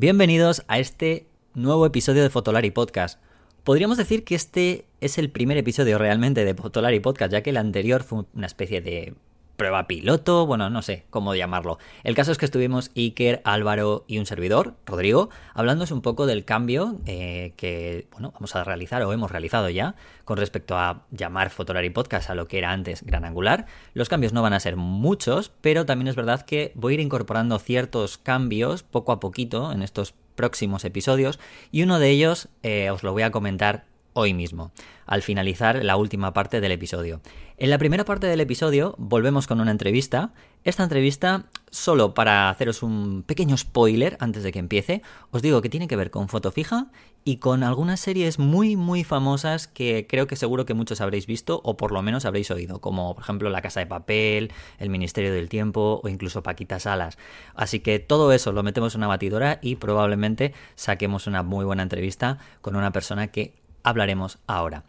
[0.00, 3.20] Bienvenidos a este nuevo episodio de Fotolari Podcast.
[3.64, 7.56] Podríamos decir que este es el primer episodio realmente de Fotolari Podcast, ya que el
[7.56, 9.14] anterior fue una especie de
[9.58, 11.78] prueba piloto, bueno, no sé cómo llamarlo.
[12.04, 16.44] El caso es que estuvimos Iker, Álvaro y un servidor, Rodrigo, hablándonos un poco del
[16.44, 21.50] cambio eh, que, bueno, vamos a realizar o hemos realizado ya con respecto a llamar
[21.50, 23.66] Fotolari Podcast a lo que era antes Gran Angular.
[23.94, 27.00] Los cambios no van a ser muchos, pero también es verdad que voy a ir
[27.00, 31.40] incorporando ciertos cambios poco a poquito en estos próximos episodios
[31.72, 33.87] y uno de ellos eh, os lo voy a comentar
[34.18, 34.72] hoy mismo,
[35.06, 37.20] al finalizar la última parte del episodio.
[37.56, 40.32] En la primera parte del episodio volvemos con una entrevista.
[40.64, 45.68] Esta entrevista, solo para haceros un pequeño spoiler antes de que empiece, os digo que
[45.68, 46.88] tiene que ver con foto fija
[47.24, 51.60] y con algunas series muy muy famosas que creo que seguro que muchos habréis visto
[51.62, 55.32] o por lo menos habréis oído, como por ejemplo La Casa de Papel, El Ministerio
[55.32, 57.18] del Tiempo o incluso Paquitas Salas.
[57.54, 61.84] Así que todo eso lo metemos en una batidora y probablemente saquemos una muy buena
[61.84, 64.84] entrevista con una persona que hablaremos ahora.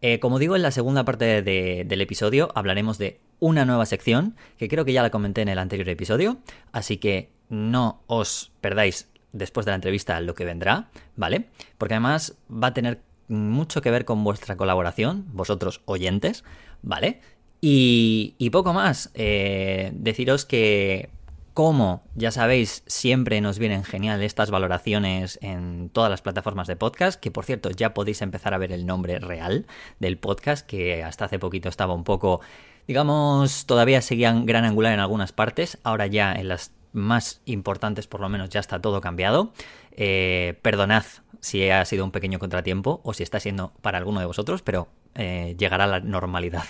[0.00, 4.68] Eh, como digo, en la segunda parte del episodio hablaremos de una nueva sección, que
[4.68, 6.38] creo que ya la comenté en el anterior episodio,
[6.72, 11.46] así que no os perdáis después de la entrevista lo que vendrá, ¿vale?
[11.78, 16.44] Porque además va a tener mucho que ver con vuestra colaboración, vosotros oyentes,
[16.82, 17.20] ¿vale?
[17.60, 19.10] Y, poco más.
[19.14, 21.08] Eh, deciros que
[21.54, 27.20] como ya sabéis, siempre nos vienen genial estas valoraciones en todas las plataformas de podcast,
[27.20, 29.66] que por cierto ya podéis empezar a ver el nombre real
[30.00, 32.40] del podcast, que hasta hace poquito estaba un poco,
[32.88, 38.20] digamos, todavía seguían gran angular en algunas partes, ahora ya en las más importantes por
[38.20, 39.52] lo menos ya está todo cambiado.
[39.92, 41.04] Eh, perdonad
[41.40, 44.88] si ha sido un pequeño contratiempo o si está siendo para alguno de vosotros, pero
[45.14, 46.64] eh, llegará la normalidad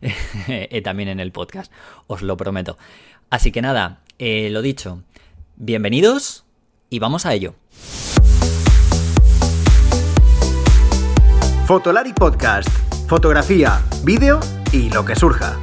[0.48, 1.72] eh, también en el podcast,
[2.06, 2.76] os lo prometo.
[3.28, 5.02] Así que nada, eh, lo dicho,
[5.56, 6.44] bienvenidos
[6.90, 7.56] y vamos a ello.
[11.66, 12.68] Fotolari Podcast,
[13.08, 14.38] fotografía, vídeo
[14.70, 15.58] y lo que surja.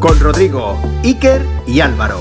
[0.00, 2.18] Con Rodrigo, Iker y Álvaro.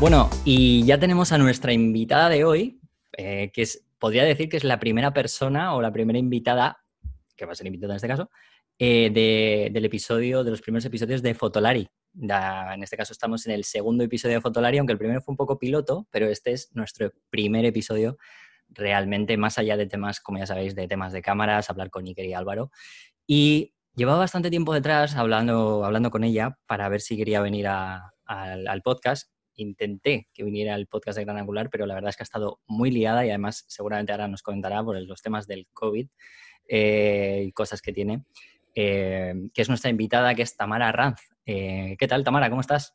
[0.00, 2.80] Bueno, y ya tenemos a nuestra invitada de hoy,
[3.16, 6.78] eh, que es, podría decir que es la primera persona o la primera invitada
[7.36, 8.30] que va a ser invitado en este caso,
[8.78, 11.88] eh, del episodio, de los primeros episodios de Fotolari.
[12.18, 15.36] en este caso estamos en el segundo episodio de Fotolari, aunque el primero fue un
[15.36, 18.16] poco piloto, pero este es nuestro primer episodio
[18.68, 22.24] realmente más allá de temas, como ya sabéis, de temas de cámaras, hablar con Iker
[22.24, 22.70] y Álvaro.
[23.26, 28.82] Y llevaba bastante tiempo detrás hablando, hablando con ella para ver si quería venir al
[28.82, 32.24] podcast intenté que viniera al podcast de Gran Angular, pero la verdad es que ha
[32.24, 36.08] estado muy liada y además seguramente ahora nos comentará por los temas del COVID
[36.68, 38.24] eh, y cosas que tiene,
[38.74, 41.20] eh, que es nuestra invitada, que es Tamara Ranz.
[41.44, 42.50] Eh, ¿Qué tal, Tamara?
[42.50, 42.94] ¿Cómo estás?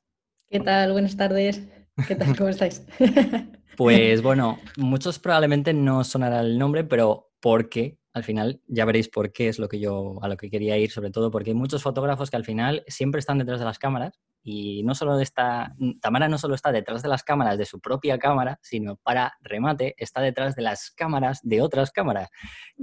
[0.49, 0.91] ¿Qué tal?
[0.91, 1.67] Buenas tardes.
[2.07, 2.35] ¿Qué tal?
[2.37, 2.85] ¿Cómo estáis?
[3.77, 9.31] pues bueno, muchos probablemente no sonará el nombre, pero porque al final ya veréis por
[9.31, 11.81] qué es lo que yo a lo que quería ir, sobre todo porque hay muchos
[11.81, 16.27] fotógrafos que al final siempre están detrás de las cámaras y no solo está, Tamara
[16.27, 20.21] no solo está detrás de las cámaras de su propia cámara, sino para remate está
[20.21, 22.29] detrás de las cámaras de otras cámaras,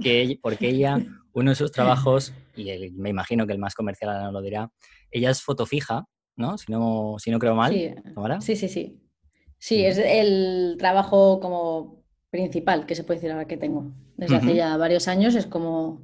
[0.01, 0.97] que, porque ella,
[1.33, 4.71] uno de sus trabajos, y me imagino que el más comercial no lo dirá,
[5.11, 6.05] ella es foto fija,
[6.35, 6.57] ¿no?
[6.57, 7.93] Si no, si no creo mal, sí.
[8.41, 9.01] Sí, sí, sí.
[9.57, 13.91] Sí, es el trabajo como principal que se puede decir ahora que tengo.
[14.15, 16.01] Desde hace ya varios años es como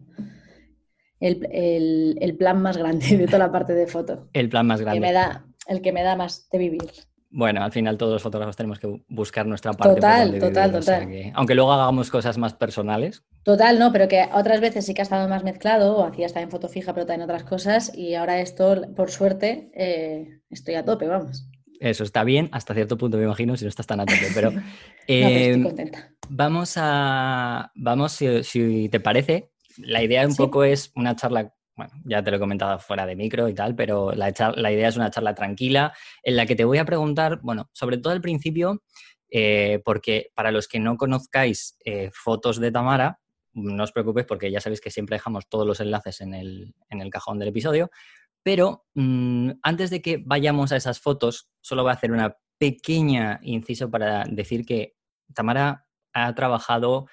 [1.19, 4.27] el, plan más grande de toda la parte de foto.
[4.33, 4.99] El plan más grande.
[4.99, 6.91] me da, el que me da más de vivir.
[7.29, 9.95] Bueno, al final todos los fotógrafos tenemos que buscar nuestra parte.
[9.95, 11.31] Total, total, total.
[11.33, 13.25] aunque luego hagamos cosas más personales.
[13.43, 16.41] Total, no, pero que otras veces sí que ha estado más mezclado, o hacía estar
[16.41, 20.85] en foto fija, pero también otras cosas, y ahora esto, por suerte, eh, estoy a
[20.85, 21.49] tope, vamos.
[21.81, 24.49] Eso está bien, hasta cierto punto me imagino, si no estás tan a tope, pero...
[25.05, 26.11] estoy em, contenta.
[26.29, 27.69] Vamos a...
[27.75, 32.37] Vamos, si te parece, la idea un poco es una charla, bueno, ya te lo
[32.37, 35.93] he comentado fuera de micro y tal, pero la, la, idea es una charla tranquila
[36.23, 38.81] en la que te voy a preguntar, bueno, sobre todo al principio,
[39.29, 43.19] eh, porque para los que no conozcáis eh, fotos de Tamara,
[43.53, 46.73] no os preocupéis porque ya sabéis que siempre dejamos todos los enlaces en el,
[47.11, 47.89] cajón del episodio,
[48.43, 53.39] pero mm, antes de que vayamos a esas fotos, solo voy a hacer una pequeña
[53.41, 54.95] inciso para decir que
[55.33, 57.07] Tamara ha trabajado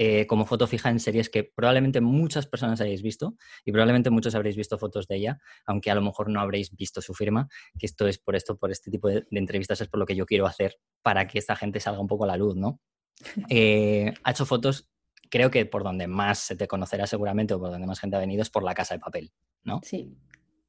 [0.00, 3.34] eh, como foto fija en series que probablemente muchas personas hayáis visto
[3.64, 7.02] y probablemente muchos habréis visto fotos de ella, aunque a lo mejor no habréis visto
[7.02, 7.48] su firma,
[7.78, 10.24] que esto es por esto, por este tipo de, entrevistas, es por lo que yo
[10.24, 12.80] quiero hacer para que esta gente salga un poco a la luz, ¿no?
[13.50, 14.88] Eh, ha hecho fotos,
[15.30, 18.20] creo que por donde más se te conocerá seguramente o por donde más gente ha
[18.20, 19.32] venido es por la casa de papel,
[19.64, 19.80] ¿no?
[19.82, 20.16] Sí.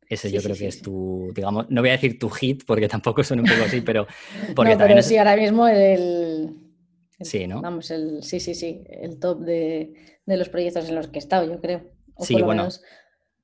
[0.10, 2.32] Ese Sí, yo sí, creo sí, que es tu, digamos, no voy a decir tu
[2.32, 4.08] hit porque tampoco suena un poco así, pero
[4.56, 5.78] porque no, también pero es- sí, ahora mismo el,
[7.20, 7.62] el- Sí, ¿no?
[7.62, 9.94] Vamos, el, sí, sí, sí, el top de,
[10.26, 11.82] de los proyectos en los que he estado, yo creo.
[12.16, 12.62] O Sí, por lo bueno.
[12.64, 12.82] menos-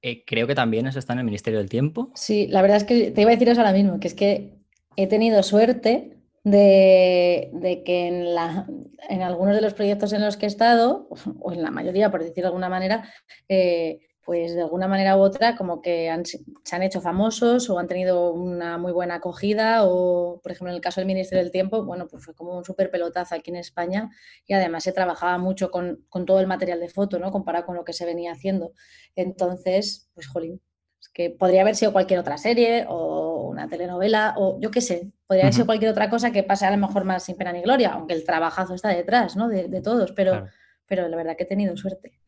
[0.02, 2.12] eh, creo que también eso está en el Ministerio del Tiempo.
[2.16, 4.54] Sí, la verdad es que te iba a decir eso ahora mismo, que es que
[4.98, 8.68] he tenido suerte de, de que en, la,
[9.10, 11.08] en algunos de los proyectos en los que he estado,
[11.42, 13.12] o en la mayoría, por decirlo de alguna manera,
[13.50, 16.40] eh, pues de alguna manera u otra como que han se
[16.72, 20.82] han hecho famosos o han tenido una muy buena acogida o, por ejemplo, en el
[20.82, 24.10] caso del Ministerio del Tiempo, bueno, pues fue como un súper pelotazo aquí en España
[24.48, 27.32] y además se trabajaba mucho con, con todo el material de foto, ¿no?
[27.32, 28.72] Comparado con lo que se venía haciendo.
[29.16, 30.62] Entonces, pues, jolín,
[31.00, 35.12] es que podría haber sido cualquier otra serie o una telenovela o yo qué sé,
[35.28, 37.62] podría haber sido cualquier otra cosa que pase a lo mejor más sin pena ni
[37.62, 39.48] gloria, aunque el trabajazo está detrás, ¿no?
[39.48, 40.48] De, de todos, pero, Claro.
[40.88, 42.20] pero la verdad que he tenido suerte.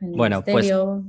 [0.00, 1.02] El Bueno, pues, ministerio-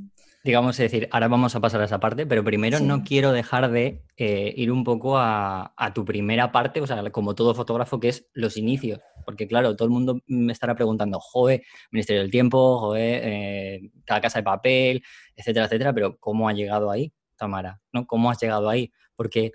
[0.48, 2.84] digamos, es decir, ahora vamos a pasar a esa parte, pero primero Sí.
[2.84, 7.08] no quiero dejar de eh, ir un poco a, a tu primera parte, o sea,
[7.12, 9.00] como todo fotógrafo, que es los inicios.
[9.26, 14.22] Porque, claro, todo el mundo me estará preguntando, joder, Ministerio del Tiempo, joder, eh, cada
[14.22, 15.04] casa de papel,
[15.36, 17.82] etcétera, etcétera, pero ¿cómo ha llegado ahí, Tamara?
[17.92, 18.08] ¿No?
[18.08, 18.92] ¿Cómo has llegado ahí?
[19.16, 19.52] Porque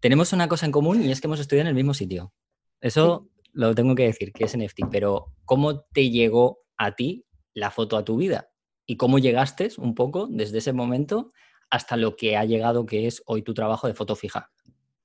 [0.00, 2.32] tenemos una cosa en común y es que hemos estudiado en el mismo sitio.
[2.80, 7.70] Eso lo tengo que decir, que es NFT, pero ¿cómo te llegó a ti la
[7.70, 8.48] foto a tu vida?
[8.86, 11.32] ¿Y cómo llegaste un poco desde ese momento
[11.70, 14.50] hasta lo que ha llegado que es hoy tu trabajo de foto fija,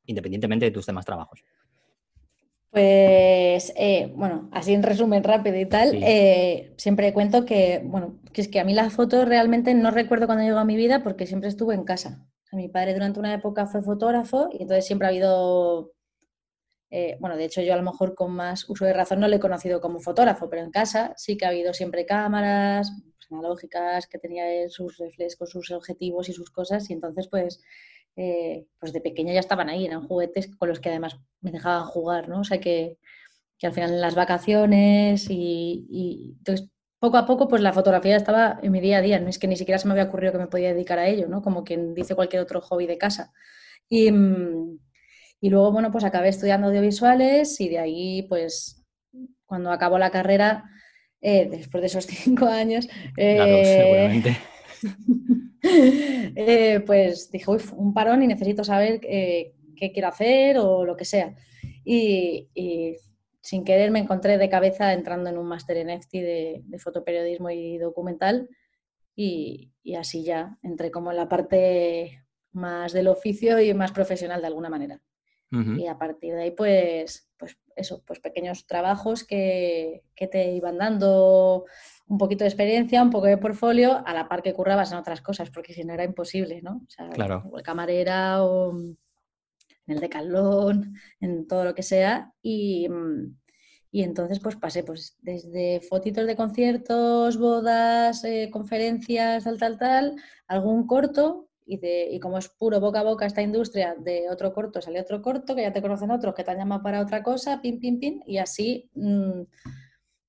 [0.06, 1.44] independientemente de tus demás trabajos?
[2.72, 6.00] Pues, eh, bueno, así en resumen rápido y tal, Sí.
[6.04, 10.26] eh, siempre cuento que, bueno, que es que a mí la foto realmente no recuerdo
[10.26, 12.28] cuando llegó a mi vida porque siempre estuve en casa.
[12.44, 15.94] O sea, mi padre durante una época fue fotógrafo y entonces siempre ha habido,
[16.92, 19.38] eh, bueno, de hecho yo a lo mejor con más uso de razón no le
[19.38, 22.92] he conocido como fotógrafo, pero en casa sí que ha habido siempre cámaras
[23.32, 27.62] analógicas que tenía sus reflejos, sus objetivos y sus cosas y entonces pues
[28.16, 31.86] eh, pues de pequeña ya estaban ahí, eran juguetes con los que además me dejaban
[31.86, 32.42] jugar, ¿no?
[32.42, 32.98] O sea que,
[33.60, 36.70] que al final en las vacaciones y, y entonces
[37.00, 39.48] poco a poco pues la fotografía estaba en mi día a día, no es que
[39.48, 41.42] ni siquiera se me había ocurrido que me podía dedicar a ello, ¿no?
[41.42, 43.34] Como quien dice cualquier otro hobby de casa.
[43.90, 44.80] Y, mm,
[45.42, 48.84] y luego, bueno, pues acabé estudiando audiovisuales y de ahí pues
[49.46, 50.66] cuando acabó la carrera,
[51.22, 54.38] eh, después de esos cinco años, Claro, eh, seguramente.
[56.36, 61.06] eh, pues dije, "Uf, un parón y necesito saber qué quiero hacer o lo que
[61.06, 61.36] sea.
[61.84, 62.96] Y, y
[63.42, 67.50] sin querer me encontré de cabeza entrando en un máster en EFTI de, de fotoperiodismo
[67.50, 68.50] y documental
[69.16, 74.42] y, y así ya entré como en la parte más del oficio y más profesional
[74.42, 75.02] de alguna manera.
[75.50, 80.78] Y a partir de ahí, pues, pues eso, pues pequeños trabajos que, que te iban
[80.78, 81.66] dando
[82.08, 85.22] un poquito de experiencia, un poco de portfolio, a la par que currabas en otras
[85.22, 86.82] cosas, porque si no era imposible, ¿no?
[86.86, 87.44] O sea, Claro.
[87.50, 88.98] o de camarera o en
[89.88, 92.34] el decalón, en todo lo que sea.
[92.42, 93.38] Y, mm,
[93.92, 100.16] y entonces pues pasé pues desde fotitos de conciertos, bodas, eh, conferencias, tal, tal, tal,
[100.48, 104.54] algún corto y, de, y como es puro boca a boca esta industria, de otro
[104.54, 107.22] corto sale otro corto, que ya te conocen otros, que te han llamado para otra
[107.22, 109.42] cosa, pin, pin, pin, y así mm,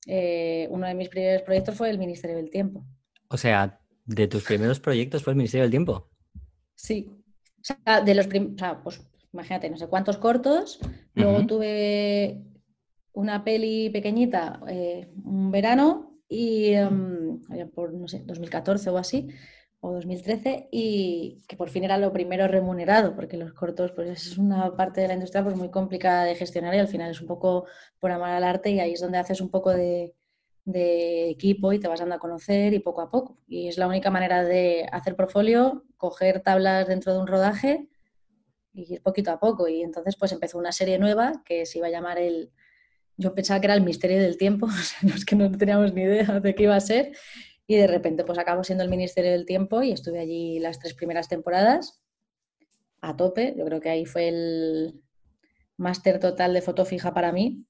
[0.06, 2.85] eh, uno de mis primeros proyectos fue el Ministerio del Tiempo.
[3.29, 6.08] O sea, de tus primeros proyectos fue el Ministerio del Tiempo.
[6.75, 7.11] Sí.
[7.61, 9.00] O sea, de los prim- o sea, pues
[9.32, 10.81] imagínate, no sé cuántos cortos.
[11.15, 12.41] Luego tuve
[13.12, 19.29] una peli pequeñita eh, un verano y allá por, no sé, 2014 o así,
[19.81, 24.39] o 2013, y que por fin era lo primero remunerado, porque los cortos, pues es
[24.39, 27.29] una parte de la industria pues muy complicada de gestionar y al final es un
[27.29, 27.67] poco
[28.01, 30.15] por amar al arte y ahí es donde haces un poco de,
[30.69, 33.39] de equipo y te vas dando a conocer y poco a poco.
[33.47, 37.89] Y es la única manera de hacer portfolio, coger tablas dentro de un rodaje
[38.75, 39.67] y ir poquito a poco.
[39.67, 42.53] Y entonces pues empezó una serie nueva que se iba a llamar el...
[43.17, 45.94] Yo pensaba que era el misterio del tiempo, o sea, no es que no teníamos
[45.94, 47.13] ni idea de qué iba a ser.
[47.70, 50.94] Y de repente pues acabó siendo el Ministerio del Tiempo y estuve allí las tres
[50.94, 52.01] primeras temporadas
[53.03, 53.55] a tope.
[53.56, 54.94] Yo creo que ahí fue el
[55.77, 57.65] máster total de foto fija para mí.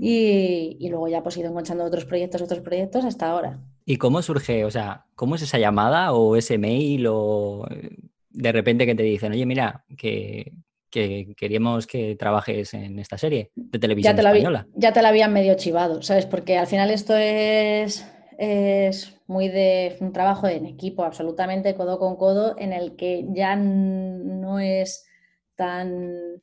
[0.00, 3.60] Y, y luego ya pues he ido enganchando otros proyectos, otros proyectos hasta ahora.
[3.84, 7.90] ¿Y cómo surge, o sea, cómo es esa llamada o ese mail o eh,
[8.30, 10.54] de repente que te dicen, oye, mira, que,
[10.90, 14.66] que queríamos que trabajes en esta serie de televisión Ya te, española?
[14.74, 16.26] ya te la habían medio chivado, ¿sabes?
[16.26, 18.09] Porque al final esto es,
[18.42, 23.54] es muy de un trabajo en equipo, absolutamente codo con codo, en el que ya
[23.54, 25.06] no es
[25.56, 26.40] tan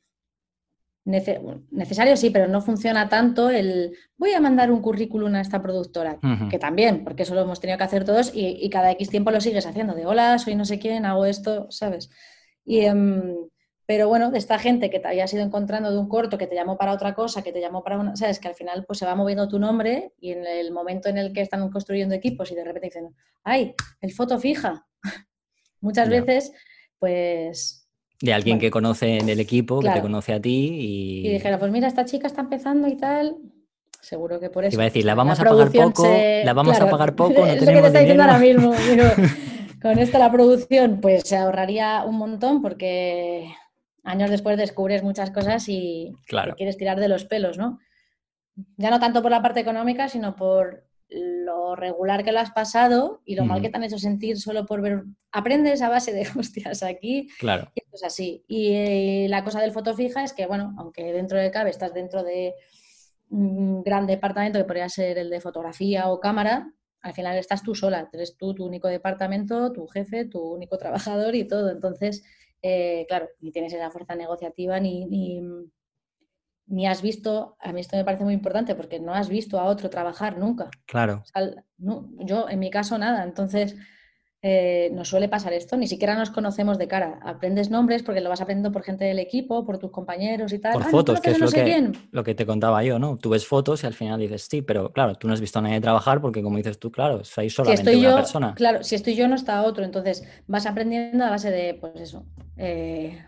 [1.04, 1.40] nece-
[1.72, 6.20] necesario, sí, pero no funciona tanto el voy a mandar un currículum a esta productora,
[6.48, 9.32] que también, porque eso lo hemos tenido que hacer todos y, y cada X tiempo
[9.32, 12.10] lo sigues haciendo, de hola, soy no sé quién, hago esto, ¿sabes?
[12.64, 13.34] Y, em,
[13.88, 16.54] pero bueno, de esta gente que te habías ido encontrando de un corto, que te
[16.54, 19.06] llamó para otra cosa, que te llamó para una, sabes, que al final pues se
[19.06, 22.54] va moviendo tu nombre y en el momento en el que están construyendo equipos y
[22.54, 23.14] de repente dicen,
[23.44, 24.86] ay, el foto fija.
[25.80, 26.52] Muchas veces,
[26.98, 27.88] pues...
[28.20, 31.26] De alguien que conoce en el equipo, que te conoce a ti y...
[31.26, 33.38] Y dijera, pues mira, esta chica está empezando y tal,
[34.02, 34.76] Seguro que por eso.
[34.76, 37.60] Iba a decir, la vamos a pagar poco, la vamos a pagar poco, no es
[37.60, 38.72] lo que te está diciendo ahora mismo.
[39.82, 43.50] con esto la producción, pues se ahorraría un montón porque
[44.04, 46.12] años después descubres muchas cosas y
[46.56, 47.78] quieres tirar de los pelos, ¿no?
[48.76, 53.22] Ya no tanto por la parte económica, sino por lo regular que lo has pasado
[53.24, 55.04] y lo mal que te han hecho sentir solo por ver.
[55.32, 57.28] Aprendes a base de hostias aquí.
[57.38, 57.70] Claro.
[57.74, 58.44] Y es así.
[58.46, 61.94] Y eh, la cosa del foto fija es que, bueno, aunque dentro de CABE estás
[61.94, 62.54] dentro de
[63.30, 67.74] un gran departamento que podría ser el de fotografía o cámara, al final estás tú
[67.74, 71.70] sola, eres tú tu único departamento, tu jefe, tu único trabajador y todo.
[71.70, 72.24] Entonces,
[72.62, 75.06] eh, claro, ni tienes esa fuerza negociativa ni,
[76.66, 79.64] ni, has visto, a mí esto me parece muy importante porque no has visto a
[79.64, 80.70] otro trabajar nunca.
[80.86, 81.22] Claro.
[81.76, 83.24] yo, en mi caso, nada.
[83.24, 83.76] Entonces,
[84.40, 87.18] eh, nos suele pasar esto, ni siquiera nos conocemos de cara.
[87.22, 90.74] Aprendes nombres porque lo vas aprendiendo por gente del equipo, por tus compañeros y tal.
[90.74, 93.16] Por fotos, que es lo, que, lo que te contaba yo, ¿no?
[93.16, 95.62] Tú ves fotos y al final dices, sí, pero claro, tú no has visto a
[95.62, 98.54] nadie trabajar porque como dices tú, claro, ahí solamente si estoy una yo, persona.
[98.54, 102.24] Claro, si estoy yo no está otro, entonces vas aprendiendo a base de, pues eso,
[102.56, 103.18] eh,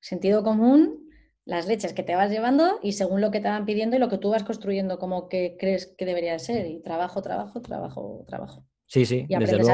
[0.00, 1.10] sentido común,
[1.44, 4.08] las leches que te vas llevando y según lo que te van pidiendo y lo
[4.08, 6.66] que tú vas construyendo como que crees que debería ser.
[6.66, 8.64] Y trabajo, trabajo, trabajo, trabajo.
[8.92, 9.66] Sí, sí, y aprendes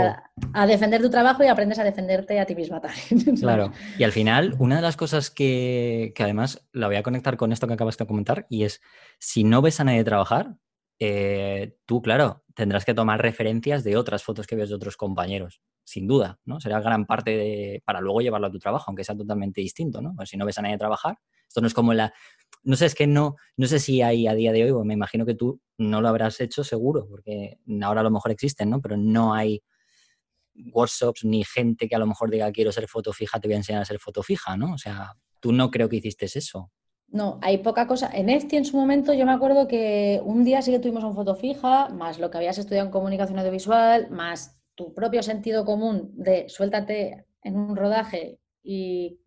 [0.52, 3.36] A, defender tu trabajo y aprendes a defenderte a ti misma también.
[3.40, 3.72] Claro.
[3.98, 7.66] Y al final, una de las cosas que, además la voy a conectar con esto
[7.66, 8.80] que acabas de comentar, y es,
[9.18, 10.54] si no ves a nadie trabajar,
[11.00, 15.62] eh, tú, claro, tendrás que tomar referencias de otras fotos que ves de otros compañeros,
[15.84, 16.58] sin duda, ¿no?
[16.58, 20.12] Será gran parte para luego llevarlo a tu trabajo, aunque sea totalmente distinto, ¿no?
[20.16, 22.12] Pues si no ves a nadie trabajar, esto no es como la,
[22.64, 25.24] no sé, es que no, no sé si hay a día de hoy, me imagino
[25.24, 28.80] que tú no lo habrás hecho seguro, porque ahora a lo mejor existen, ¿no?
[28.80, 29.62] Pero no hay
[30.72, 33.58] workshops ni gente que a lo mejor diga quiero ser foto fija, te voy a
[33.58, 34.72] enseñar a ser foto fija, ¿no?
[34.72, 36.72] O sea, tú no creo que hiciste eso.
[37.10, 38.10] No, hay poca cosa.
[38.12, 41.14] En EFTI en su momento yo me acuerdo que un día sí que tuvimos un
[41.14, 46.10] foto fija, más lo que habías estudiado en comunicación audiovisual, más tu propio sentido común
[46.14, 49.20] de suéltate en un rodaje y,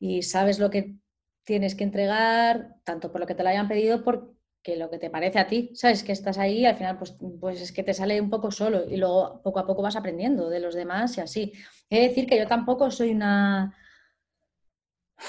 [0.00, 0.96] y sabes lo que
[1.44, 5.10] tienes que entregar, tanto por lo que te lo hayan pedido, porque lo que te
[5.10, 6.04] parece a ti, ¿sabes?
[6.04, 8.96] Que estás ahí al final pues, pues es que te sale un poco solo y
[8.98, 11.52] luego poco a poco vas aprendiendo de los demás y así.
[11.90, 13.74] De decir que yo tampoco soy una...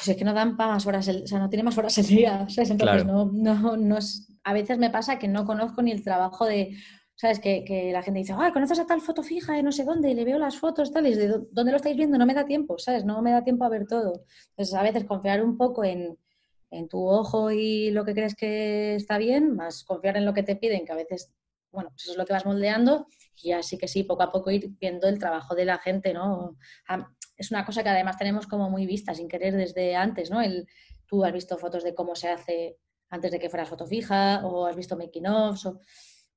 [0.08, 2.72] es que no dan más horas, o sea, no tiene más horas el día, ¿sabes?
[2.72, 4.28] Entonces no, no, no es...
[4.44, 6.76] A veces me pasa que no conozco ni el trabajo de
[7.22, 7.40] ¿Sabes?
[7.40, 10.10] Que, la gente dice, ay, ¿conoces a tal foto fija de no sé dónde?
[10.10, 12.48] Y le veo las fotos, tal, y de dónde lo estáis viendo, no me da
[12.48, 13.06] tiempo, ¿sabes?
[13.06, 14.24] No me da tiempo a ver todo.
[14.50, 16.18] Entonces, a veces confiar un poco en,
[16.90, 20.56] tu ojo y lo que crees que está bien, más confiar en lo que te
[20.56, 21.32] piden, que a veces,
[21.72, 23.06] bueno, pues eso es lo que vas moldeando,
[23.36, 26.58] y así que sí, poco a poco ir viendo el trabajo de la gente, ¿no?
[27.42, 30.42] Es una cosa que además tenemos como muy vista, sin querer desde antes, ¿no?
[30.42, 30.68] El,
[31.06, 32.78] tú has visto fotos de cómo se hace
[33.10, 35.80] antes de que fueras foto fija, o has visto making offs, o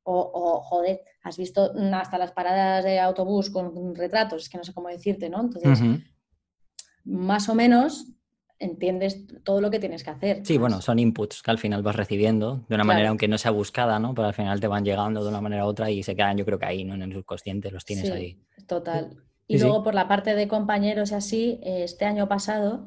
[0.04, 4.74] o, joder, has visto hasta las paradas de autobús con retratos, es que no sé
[4.74, 5.40] cómo decirte, ¿no?
[5.40, 5.80] Entonces,
[7.04, 8.06] más o menos
[8.58, 10.40] entiendes todo lo que tienes que hacer.
[10.44, 13.50] Sí, bueno, son inputs que al final vas recibiendo de una manera, aunque no sea
[13.50, 14.14] buscada, ¿no?
[14.14, 16.44] Pero al final te van llegando de una manera u otra y se quedan, yo
[16.44, 16.94] creo que ahí, ¿no?
[16.94, 18.38] En el subconsciente los tienes ahí.
[18.66, 19.10] Total.
[19.46, 22.86] Y luego por la parte de compañeros y así, este año pasado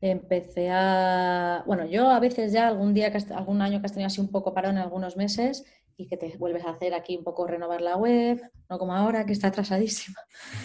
[0.00, 4.06] empecé a, bueno, yo a veces ya algún día, que algún año que has tenido
[4.06, 5.64] así un poco parado en algunos meses,
[5.98, 9.24] y que te vuelves a hacer aquí un poco renovar la web, no como ahora
[9.24, 10.20] que está atrasadísima.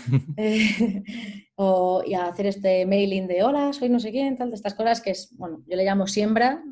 [0.38, 1.03] Eh,
[1.55, 4.74] o, y a hacer este mailing de hola, soy no sé quién, tal, de estas
[4.74, 6.63] cosas que es, bueno, yo le llamo siembra,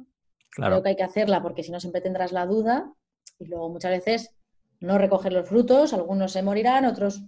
[0.52, 2.92] creo que hay que hacerla porque si no siempre tendrás la duda
[3.38, 4.36] y luego muchas veces
[4.80, 7.24] no recoger los frutos, algunos se morirán, otros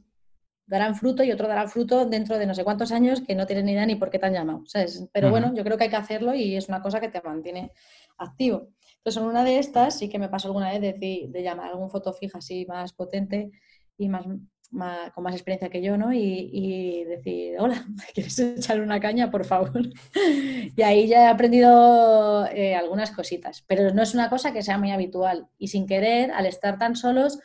[0.72, 3.66] darán fruto y otro dará fruto dentro de no sé cuántos años que no tienes
[3.66, 4.64] ni idea ni por qué te han llamado.
[5.12, 7.74] Pero bueno, yo creo que hay que hacerlo y es una cosa que te mantiene
[8.18, 8.70] activo.
[8.96, 11.70] Entonces, en una de estas sí que me pasó alguna vez de, de llamar a
[11.72, 13.52] algún foto fija así más potente
[13.98, 14.26] y más,
[15.14, 16.14] con más experiencia que yo, ¿no?
[16.14, 19.82] Y, decir, hola, ¿quieres echar una caña, por favor?
[20.78, 24.78] y ahí ya he aprendido eh, algunas cositas, pero no es una cosa que sea
[24.78, 25.48] muy habitual.
[25.58, 27.40] Y sin querer, al estar tan solos,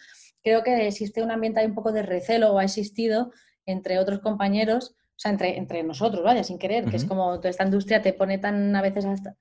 [0.46, 3.32] creo que existe un ambiente ahí un poco de recelo o ha existido
[3.64, 7.50] entre otros compañeros, o sea, entre, entre nosotros, vaya, sin querer, que es como toda
[7.50, 9.34] esta industria te pone tan a veces hasta,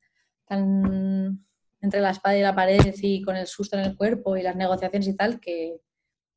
[0.47, 1.45] tan
[1.79, 4.55] entre la espada y la pared y con el susto en el cuerpo y las
[4.55, 5.75] negociaciones y tal, que,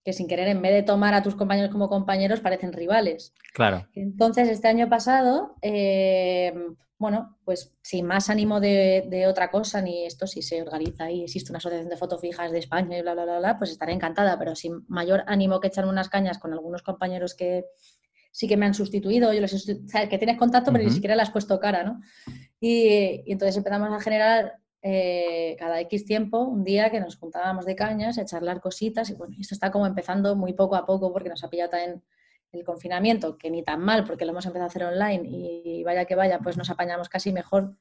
[0.08, 3.34] que sin querer, en vez de tomar a tus compañeros como compañeros, parecen rivales.
[3.52, 3.86] Claro.
[3.92, 6.54] Entonces, este año pasado, eh,
[6.98, 11.52] bueno, pues sin más ánimo de, otra cosa, ni esto si se organiza y existe
[11.52, 14.38] una asociación de fotos fijas de España y bla, bla, bla, bla, pues estaré encantada,
[14.38, 17.66] pero sin mayor ánimo que echarme unas cañas con algunos compañeros que
[18.32, 21.20] sí que me han sustituido, yo les sabes que tienes contacto, pero ni siquiera le
[21.20, 22.00] has puesto cara, ¿no?
[22.60, 27.64] Y, y entonces empezamos a generar eh, cada X tiempo, un día que nos juntábamos
[27.66, 31.12] de cañas a charlar cositas y bueno, esto está como empezando muy poco a poco
[31.12, 32.02] porque nos ha pillado también
[32.52, 36.04] el confinamiento, que ni tan mal porque lo hemos empezado a hacer online y vaya
[36.04, 37.76] que vaya, pues nos apañamos casi mejor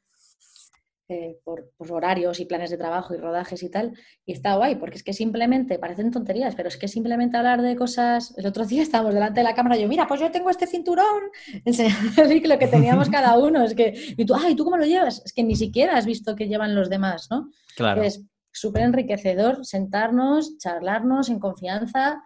[1.10, 3.94] eh, por, horarios y planes de trabajo y rodajes y tal.
[4.26, 7.78] Y está guay, porque es que simplemente, parecen tonterías, pero es que simplemente hablar de
[7.78, 8.34] cosas.
[8.38, 10.68] El otro día estábamos delante de la cámara y yo, mira, pues yo tengo este
[10.68, 11.24] cinturón,
[12.46, 13.64] lo que teníamos cada uno.
[13.64, 15.22] Es que, y tú, ay, ¿tú cómo lo llevas?
[15.26, 17.52] Es que ni siquiera has visto que llevan los demás, ¿no?
[17.78, 18.04] Claro.
[18.04, 22.22] Es súper enriquecedor sentarnos, charlarnos en confianza,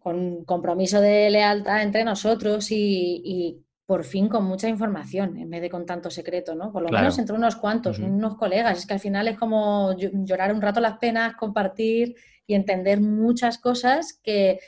[0.00, 5.68] con compromiso de lealtad entre nosotros y por fin con mucha información en vez de
[5.68, 6.70] con tanto secreto, ¿no?
[6.70, 8.78] Por lo menos entre unos cuantos, unos colegas.
[8.78, 12.14] Es que al final es como llorar un rato las penas, compartir
[12.46, 14.60] y entender muchas cosas que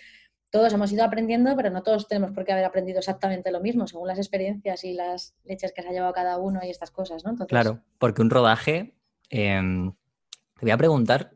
[0.51, 3.87] todos hemos ido aprendiendo, pero no todos tenemos por qué haber aprendido exactamente lo mismo,
[3.87, 7.25] según las experiencias y las leches que se ha llevado cada uno y estas cosas,
[7.25, 7.37] ¿no?
[7.47, 8.97] Claro, porque un rodaje,
[9.31, 11.31] em, te voy a preguntar,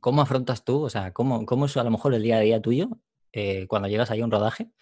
[0.00, 0.82] ¿cómo afrontas tú?
[0.82, 2.88] O sea, ¿cómo, cómo es a lo mejor el día a día tuyo
[3.32, 4.72] eh, cuando llegas ahí a un rodaje?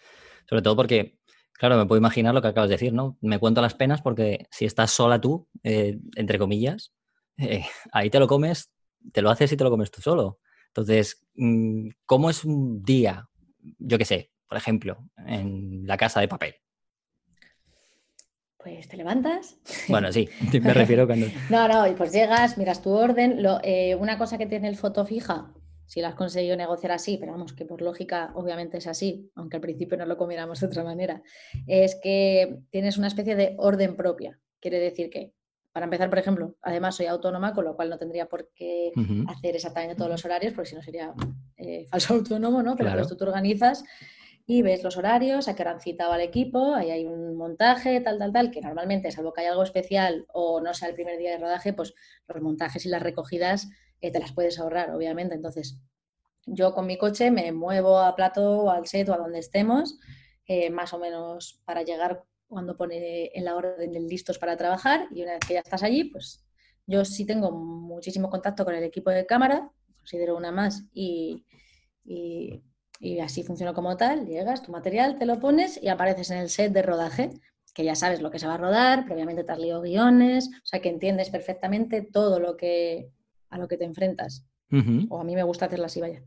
[0.47, 1.18] Sobre todo porque
[1.59, 3.17] Claro, me puedo imaginar lo que acabas de decir, ¿no?
[3.19, 6.93] Me cuento las penas porque si estás sola tú, eh, entre comillas,
[7.37, 8.71] eh, ahí te lo comes,
[9.11, 10.39] te lo haces y te lo comes tú solo.
[10.67, 13.27] Entonces, mm, ¿cómo es un día,
[13.77, 16.55] yo qué sé, por ejemplo, en la casa de papel?
[18.55, 19.57] Pues te levantas.
[19.89, 20.29] Bueno, sí,
[20.63, 21.27] me refiero cuando...
[21.49, 23.45] no, no, y pues llegas, miras tu orden.
[23.63, 25.53] Eh, una cosa que tiene el foto fija
[25.89, 29.57] si lo has conseguido negociar así, pero vamos, que por lógica obviamente es así, aunque
[29.57, 31.23] al principio no lo comiéramos de otra manera,
[31.65, 34.39] es que tienes una especie de orden propia.
[34.59, 35.33] Quiere decir que,
[35.71, 38.91] para empezar, por ejemplo, además soy autónoma, con lo cual no tendría por qué
[39.29, 41.11] hacer exactamente todos los horarios, porque si no sería
[41.57, 42.75] eh, falso autónomo, ¿no?
[42.75, 43.83] Pero pues tú te organizas
[44.51, 48.01] y ves los horarios, a qué hora han citado al equipo, ahí hay un montaje,
[48.01, 51.19] tal, tal, tal, que normalmente, salvo que haya algo especial o no sea el primer
[51.19, 51.93] día de rodaje, pues
[52.27, 53.69] los montajes y las recogidas
[54.01, 55.35] te las puedes ahorrar, obviamente.
[55.35, 55.79] Entonces,
[56.47, 59.99] yo con mi coche me muevo a plato o al set o a donde estemos,
[60.47, 65.09] eh, más o menos para llegar cuando pone en la orden de listos para trabajar
[65.11, 66.43] y una vez que ya estás allí, pues
[66.87, 71.45] yo sí tengo muchísimo contacto con el equipo de cámara, considero una más y
[73.21, 76.73] así funciona como tal, llegas, tu material, te lo pones y apareces en el set
[76.73, 77.29] de rodaje,
[77.73, 80.65] que ya sabes lo que se va a rodar, previamente te has leído guiones, o
[80.65, 83.09] sea que entiendes perfectamente todo lo que
[83.49, 84.45] a lo que te enfrentas.
[85.09, 86.21] O a mí me gusta hacerlo así, vaya.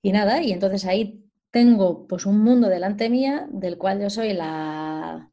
[0.00, 4.32] Y nada, y entonces ahí tengo pues un mundo delante mía del cual yo soy
[4.32, 5.30] la...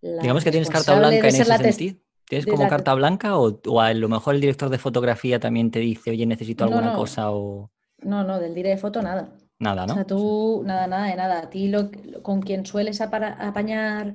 [0.00, 1.96] Digamos que tienes carta blanca en ese sentido.
[2.26, 6.10] ¿Tienes como carta blanca o, a lo mejor el director de fotografía también te dice,
[6.10, 7.70] oye, necesito alguna cosa o...
[7.98, 9.36] No, no, del director de foto nada.
[9.58, 9.92] Nada, ¿no?
[9.92, 11.38] O sea, tú, nada, nada de nada.
[11.40, 11.90] A ti lo,
[12.22, 14.14] con quien sueles apañar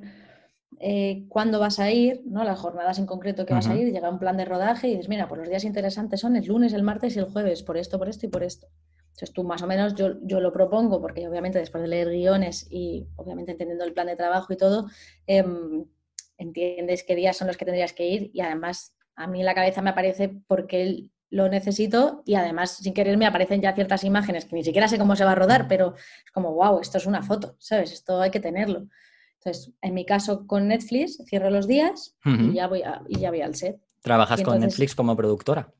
[0.78, 2.44] eh, cuándo vas a ir, ¿no?
[2.44, 5.08] Las jornadas en concreto que vas a ir, llega un plan de rodaje y dices,
[5.08, 7.98] mira, pues los días interesantes son el lunes, el martes y el jueves, por esto,
[7.98, 8.68] por esto y por esto.
[9.10, 12.66] Entonces tú más o menos yo, yo lo propongo, porque obviamente después de leer guiones
[12.70, 14.86] y obviamente entendiendo el plan de trabajo y todo,
[15.26, 15.84] em,
[16.38, 19.54] entiendes qué días son los que tendrías que ir y además a mí en la
[19.54, 24.44] cabeza me aparece porque lo necesito y además sin querer me aparecen ya ciertas imágenes
[24.44, 27.06] que ni siquiera sé cómo se va a rodar, pero es como, wow, esto es
[27.06, 27.92] una foto, ¿sabes?
[27.92, 28.88] Esto hay que tenerlo.
[29.34, 33.40] Entonces, en mi caso con Netflix, cierro los días y, ya voy y ya voy
[33.40, 33.80] al set.
[34.02, 35.72] ¿Trabajas con Netflix como productora?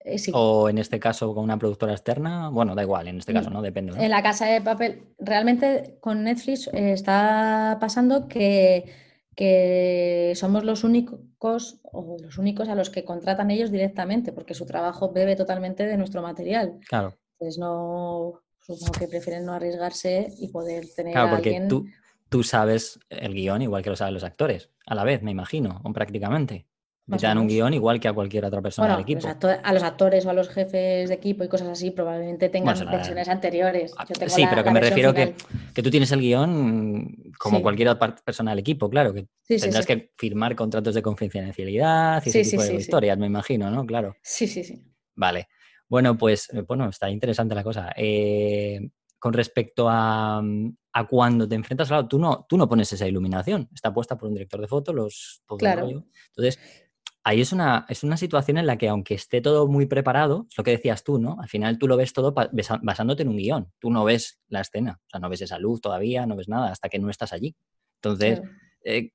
[0.00, 0.30] Eh, sí.
[0.34, 3.62] O en este caso con una productora externa, bueno, da igual, en este caso, ¿no?
[3.62, 3.92] Depende.
[3.98, 8.84] En la casa de papel, realmente con Netflix eh, está pasando que
[9.34, 14.66] que somos los únicos o los únicos a los que contratan ellos directamente, porque su
[14.66, 16.78] trabajo bebe totalmente de nuestro material.
[16.88, 17.16] Claro.
[17.32, 21.68] Entonces no supongo que prefieren no arriesgarse y poder tener claro, porque alguien...
[21.68, 21.86] tú,
[22.28, 25.80] tú sabes el guion igual que lo saben los actores, a la vez, me imagino,
[25.84, 26.66] o prácticamente
[27.10, 29.28] te dan un guion igual que a cualquier otra persona del equipo.
[29.28, 33.28] a los actores o a los jefes de equipo y cosas así probablemente tengan versiones
[33.28, 33.92] anteriores.
[33.98, 35.34] Ah, sí, pero que me refiero que,
[35.74, 40.12] que, tú tienes el guion como cualquier otra persona del equipo, claro, que tendrás que
[40.16, 43.84] firmar contratos de confidencialidad y ese tipo de historias, me imagino, ¿no?
[43.84, 44.16] Claro.
[44.22, 44.82] Sí, sí, sí.
[45.14, 45.48] Vale.
[45.88, 47.92] Bueno, pues eh, bueno, está interesante la cosa.
[47.96, 48.80] Eh,
[49.18, 50.42] con respecto a,
[50.92, 54.28] a, cuando te enfrentas, claro, tú no, tú no pones esa iluminación, está puesta por
[54.28, 55.88] un director de foto, los, todo claro.
[56.28, 56.58] Entonces,
[57.24, 60.56] ahí es una, es una situación en la que aunque esté todo muy preparado, es
[60.56, 61.38] lo que decías tú, ¿no?
[61.40, 62.34] Al final tú lo ves todo
[62.82, 63.72] basándote en un guion.
[63.78, 66.70] Tú no ves la escena, o sea, no ves esa luz todavía, no ves nada
[66.70, 67.56] hasta que no estás allí.
[67.96, 68.42] Entonces,
[68.84, 69.10] eh,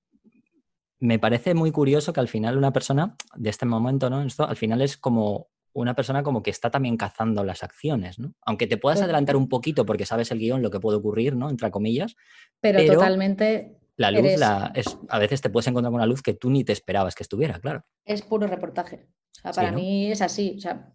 [1.00, 4.24] me parece muy curioso que al final una persona de este momento, ¿no?
[4.24, 8.34] Esto al final es como una persona como que está también cazando las acciones, ¿no?
[8.41, 11.50] Aunque te puedas adelantar un poquito porque sabes el guion, lo que puede ocurrir, ¿no?
[11.50, 12.15] Entre comillas.
[12.60, 13.79] Pero, totalmente.
[14.00, 16.64] La luz, la, es, a veces te puedes encontrar con una luz que tú ni
[16.64, 17.84] te esperabas que estuviera, claro.
[18.06, 19.10] Es puro reportaje.
[19.44, 20.56] O sea, para mí es así.
[20.58, 20.94] O sea,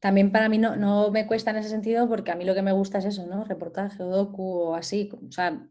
[0.00, 2.62] también para mí no, no me cuesta en ese sentido porque a mí lo que
[2.62, 3.44] me gusta es eso, ¿no?
[3.44, 5.10] Reportaje o docu o así.
[5.12, 5.68] O sea,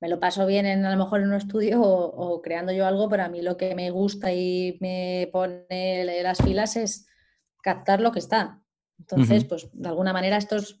[0.00, 3.08] me lo paso bien en, a lo mejor en un estudio o, creando yo algo,
[3.08, 7.06] pero a mí lo que me gusta y me pone las filas es
[7.62, 8.60] captar lo que está.
[8.98, 10.78] Entonces, pues de alguna manera esto es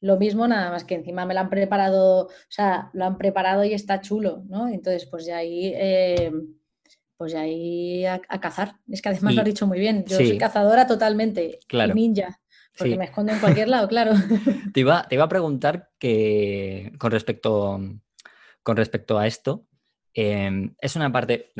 [0.00, 3.64] lo mismo, nada más que encima me lo han preparado, o sea, lo han preparado
[3.64, 4.68] y está chulo, ¿no?
[4.68, 6.32] Entonces, pues ya ahí, eh,
[7.16, 8.76] pues ya ahí a, cazar.
[8.88, 11.94] Es que además lo has dicho muy bien, yo soy cazadora totalmente, claro.
[11.94, 12.40] ninja.
[12.78, 14.12] Porque me escondo en cualquier lado, claro.
[14.72, 17.78] Te iba, te iba a preguntar que con respecto
[18.62, 19.66] con respecto a esto,
[20.14, 21.52] em, es una parte,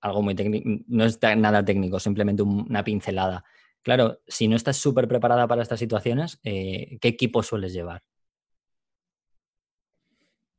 [0.00, 3.44] algo muy técnico, no es nada técnico, simplemente una pincelada.
[3.84, 8.02] Claro, si no estás súper preparada para estas situaciones, eh, ¿qué equipo sueles llevar?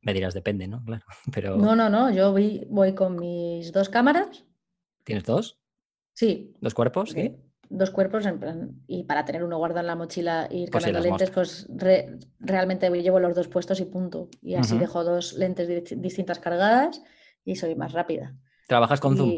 [0.00, 0.84] Me dirás, depende, ¿no?
[0.84, 1.56] Claro, pero...
[1.56, 4.44] No, no, no, yo voy, voy con mis dos cámaras.
[5.02, 5.58] ¿Tienes dos?
[6.14, 6.54] Sí.
[6.60, 7.12] ¿Dos cuerpos?
[7.12, 7.36] ¿Qué?
[7.68, 10.84] dos cuerpos en plan, y para tener uno guardado en la mochila y ir pues
[10.84, 11.66] cambiando lentes, pues
[12.38, 14.28] realmente llevo los dos puestos y punto.
[14.40, 15.68] Y así dejo dos lentes
[16.00, 17.02] distintas cargadas
[17.44, 18.36] y soy más rápida.
[18.68, 19.32] ¿Trabajas con zoom?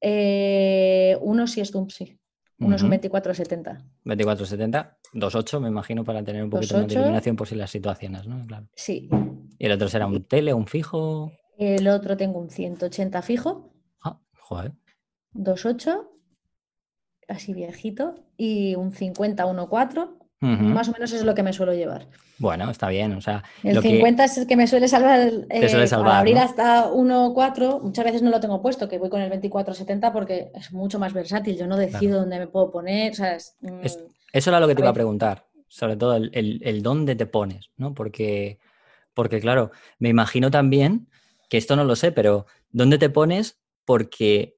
[0.00, 2.18] Eh, uno sí es zoom, sí.
[2.64, 3.72] Uno es un 2470.
[4.04, 8.26] 2470, 2.8 me imagino para tener un poquito más de iluminación por si las situaciones,
[8.26, 8.44] ¿no?
[8.46, 8.66] Claro.
[8.74, 9.08] Sí.
[9.58, 11.32] ¿Y el otro será un tele, un fijo?
[11.58, 13.72] El otro tengo un 180 fijo.
[14.02, 14.72] Ah, joder.
[15.34, 16.08] 2.8
[17.28, 20.18] así viejito, y un 50 1.4.
[20.40, 22.06] Más o menos es lo que me suelo llevar.
[22.38, 23.12] Bueno, está bien.
[23.14, 25.30] O sea, el 50 es el que me suele salvar.
[25.48, 29.30] Eh, para abrir hasta 1.4, muchas veces no lo tengo puesto, que voy con el
[29.30, 31.56] 24-70 porque es mucho más versátil.
[31.56, 33.12] Yo no decido dónde me puedo poner.
[33.60, 33.84] Mm,
[34.32, 35.46] eso era lo que te iba a preguntar.
[35.68, 37.94] Sobre todo el, el, dónde te pones, ¿no?
[37.94, 38.58] Porque,
[39.12, 41.08] porque, claro, me imagino también
[41.48, 43.58] que esto no lo sé, pero ¿dónde te pones?
[43.84, 44.56] Porque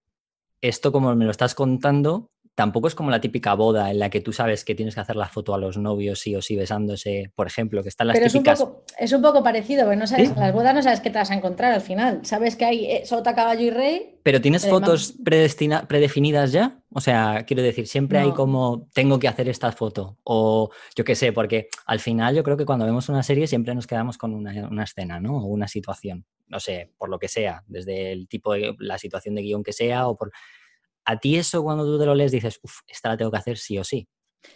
[0.61, 4.23] esto, como me lo estás contando, tampoco es como la típica boda en la que
[4.23, 7.31] tú sabes que tienes que hacer la foto a los novios sí o sí besándose,
[7.35, 8.59] por ejemplo, que están las Pero típicas...
[8.59, 11.11] Es un, poco, es un poco parecido, porque no sabes, las bodas no sabes qué
[11.11, 12.25] te vas a encontrar al final.
[12.25, 14.19] Sabes que hay eh, sota, caballo y rey.
[14.23, 16.81] Pero ¿tienes fotos predefinidas ya?
[16.91, 20.17] O sea, quiero decir, siempre hay como, tengo que hacer esta foto.
[20.25, 23.75] O yo qué sé, porque al final yo creo que cuando vemos una serie siempre
[23.75, 25.37] nos quedamos con una, una escena, ¿no?
[25.37, 26.25] O una situación.
[26.49, 29.75] No sé, por lo que sea, desde el tipo de la situación de guion que
[29.75, 30.33] sea o por
[31.07, 33.57] a ti eso cuando tú te lo lees dices, uff, esta la tengo que hacer
[33.57, 34.07] sí o sí.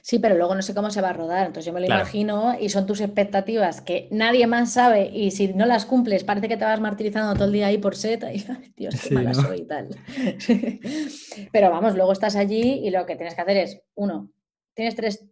[0.02, 2.56] Sí, pero luego no sé cómo se va a rodar, entonces yo me lo imagino
[2.58, 6.56] y son tus expectativas que nadie más sabe y si no las cumples parece que
[6.56, 9.58] te vas martirizando todo el día ahí por set y ay, Dios, qué mala soy
[9.60, 9.88] y tal.
[11.52, 14.30] pero vamos, luego estás allí y lo que tienes que hacer es, uno,
[14.74, 15.26] tienes tres,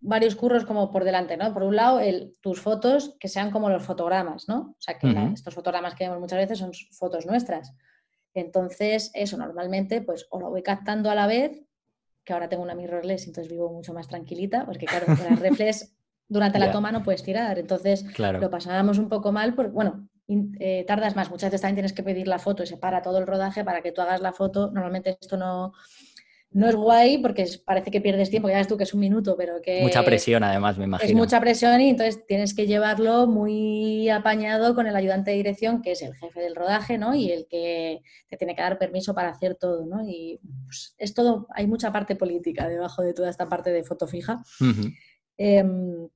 [0.00, 1.52] varios curros como por delante, ¿no?
[1.52, 4.74] Por un lado, el, tus fotos que sean como los fotogramas, ¿no?
[4.78, 7.74] O sea, que estos fotogramas que vemos muchas veces son fotos nuestras.
[8.34, 11.64] Entonces, eso normalmente, pues o lo voy captando a la vez,
[12.24, 15.94] que ahora tengo una mirrorless, entonces vivo mucho más tranquilita, porque claro, las reflex
[16.28, 20.08] durante la toma no puedes tirar, entonces lo pasábamos un poco mal, porque, bueno,
[20.60, 23.16] eh, tardas más, muchas veces también tienes que pedir la foto y se para todo
[23.18, 25.72] el rodaje para que tú hagas la foto, normalmente esto no,
[26.50, 29.36] no es guay porque parece que pierdes tiempo, ya ves tú que es un minuto,
[29.36, 29.82] pero que...
[29.82, 31.08] Mucha presión además, me imagino.
[31.08, 35.82] Es mucha presión y entonces tienes que llevarlo muy apañado con el ayudante de dirección,
[35.82, 37.14] que es el jefe del rodaje, ¿no?
[37.14, 40.02] Y el que te tiene que dar permiso para hacer todo, ¿no?
[40.08, 44.06] Y pues, es todo, hay mucha parte política debajo de toda esta parte de foto
[44.06, 44.42] fija.
[45.36, 46.08] Em,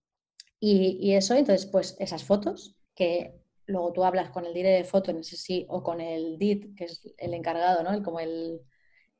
[0.58, 3.34] y, eso, entonces, pues esas fotos que
[3.66, 6.74] luego tú hablas con el director de foto, en sé sí, o con el DIT,
[6.74, 7.92] que es el encargado, ¿no?
[7.92, 8.60] El, como el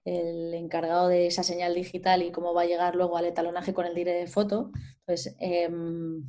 [0.04, 3.86] el encargado de esa señal digital y cómo va a llegar luego al etalonaje con
[3.86, 4.72] el dire de foto.
[5.00, 6.24] Entonces, em,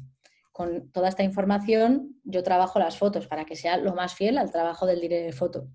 [0.51, 4.51] con toda esta información, yo trabajo las fotos para que sea lo más fiel al
[4.51, 5.67] trabajo del dire de foto.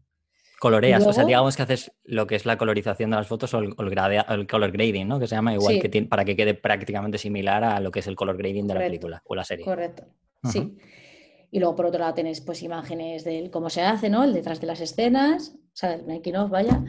[0.60, 3.60] Coloreas, o sea, digamos que haces lo que es la colorización de las fotos o
[3.60, 5.20] el, color grading, ¿no?
[5.20, 8.16] Que se llama igual que para que quede prácticamente similar a lo que es el
[8.16, 9.64] color grading de la película o la serie.
[9.64, 10.04] Correcto.
[10.50, 10.76] Sí.
[11.50, 14.24] Y luego por otro lado tienes pues imágenes de cómo se hace, ¿no?
[14.24, 16.82] El detrás de las escenas, o sea, el making of, vaya,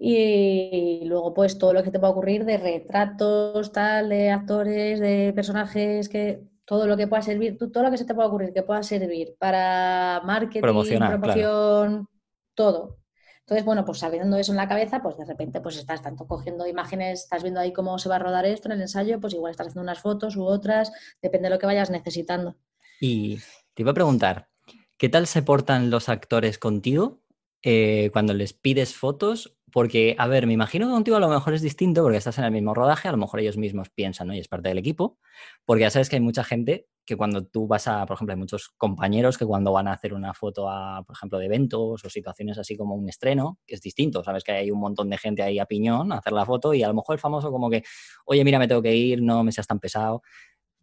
[0.00, 5.32] y luego, pues todo lo que te pueda ocurrir de retratos, tal, de actores, de
[5.34, 8.62] personajes, que todo lo que pueda servir, todo lo que se te pueda ocurrir que
[8.62, 12.08] pueda servir para marketing, promoción,
[12.54, 12.98] todo.
[13.40, 16.66] Entonces, bueno, pues sabiendo eso en la cabeza, pues de repente pues estás tanto cogiendo
[16.66, 19.50] imágenes, estás viendo ahí cómo se va a rodar esto en el ensayo, pues igual
[19.50, 22.56] estás haciendo unas fotos u otras, depende de lo que vayas necesitando.
[23.00, 23.38] Y
[23.74, 24.48] te iba a preguntar,
[24.96, 27.22] ¿qué tal se portan los actores contigo
[27.62, 29.57] eh, cuando les pides fotos?
[29.72, 32.44] Porque, a ver, me imagino que contigo a lo mejor es distinto porque estás en
[32.44, 34.34] el mismo rodaje, a lo mejor ellos mismos piensan, ¿no?
[34.34, 35.18] Y es parte del equipo,
[35.64, 38.38] porque ya sabes que hay mucha gente que cuando tú vas a, por ejemplo, hay
[38.38, 42.10] muchos compañeros que cuando van a hacer una foto a, por ejemplo, de eventos o
[42.10, 45.42] situaciones así como un estreno, que es distinto, sabes que hay un montón de gente
[45.42, 47.82] ahí a piñón a hacer la foto y a lo mejor el famoso como que,
[48.26, 50.22] oye, mira, me tengo que ir, no me seas tan pesado.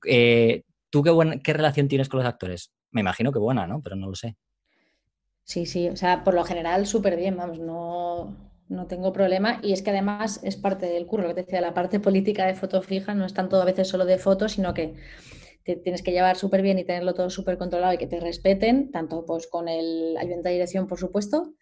[0.04, 2.74] Eh, ¿Tú qué, qué relación tienes con los actores?
[2.90, 3.82] Me imagino que buena, ¿no?
[3.84, 4.36] Pero no lo sé.
[5.44, 8.36] Sí, sí, o sea, por lo general súper bien, vamos, no,
[8.68, 9.60] no tengo problema.
[9.62, 12.46] Y es que además es parte del curro, lo que te decía, la parte política
[12.46, 14.96] de foto fija no es tanto a veces solo de fotos, sino que
[15.64, 18.92] te tienes que llevar súper bien y tenerlo todo súper controlado y que te respeten,
[18.92, 21.54] tanto pues con el ayuntamiento de dirección, por supuesto,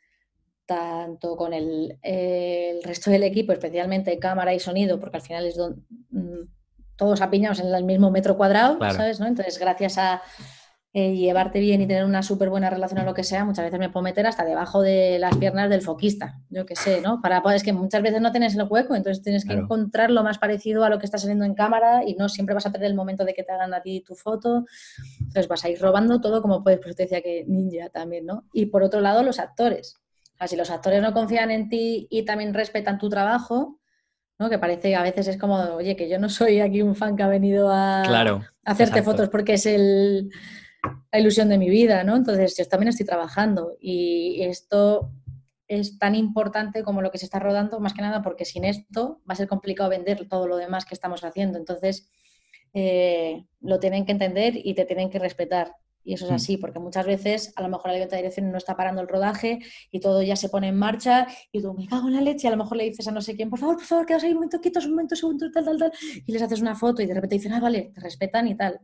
[0.65, 5.55] tanto con el, el, resto del equipo, especialmente cámara y sonido, porque al final es
[5.55, 6.47] donde mm,
[6.97, 9.19] todos apiñados en el mismo metro cuadrado, ¿sabes?
[9.19, 9.27] ¿no?
[9.27, 10.21] Entonces, gracias a
[10.95, 13.79] eh, llevarte bien y tener una súper buena relación o lo que sea, muchas veces
[13.79, 17.19] me puedo meter hasta debajo de las piernas del foquista, yo qué sé, ¿no?
[17.19, 20.37] Para, es que muchas veces no tienes el hueco, entonces tienes que encontrar lo más
[20.37, 22.93] parecido a lo que está saliendo en cámara y no siempre vas a tener el
[22.93, 24.65] momento de que te hagan a ti tu foto,
[25.19, 28.45] entonces vas a ir robando todo como puedes, pues te decía que ninja también, ¿no?
[28.53, 29.99] Y por otro lado, los actores.
[30.35, 33.79] O sea, si los actores no confían en ti y también respetan tu trabajo,
[34.37, 34.47] ¿no?
[34.47, 37.15] Que parece que a veces es como, oye, que yo no soy aquí un fan
[37.15, 38.03] que ha venido a,
[38.63, 40.29] hacerte fotos porque es el
[41.11, 42.15] la ilusión de mi vida, ¿no?
[42.15, 45.11] Entonces, yo también estoy trabajando y esto
[45.67, 49.21] es tan importante como lo que se está rodando, más que nada porque sin esto
[49.29, 51.57] va a ser complicado vender todo lo demás que estamos haciendo.
[51.57, 52.11] Entonces,
[52.73, 55.75] eh, lo tienen que entender y te tienen que respetar.
[56.05, 56.35] Y eso es mm.
[56.35, 59.07] así, porque muchas veces a lo mejor la libertad de dirección no está parando el
[59.07, 62.45] rodaje y todo ya se pone en marcha y tú, me cago en la leche,
[62.45, 64.23] y a lo mejor le dices a no sé quién, por favor, por favor, quedaos
[64.23, 65.93] ahí un momento quietos, un momento, segundo, tal, tal, tal,
[66.25, 68.81] y les haces una foto y de repente dicen, ah, vale, te respetan y tal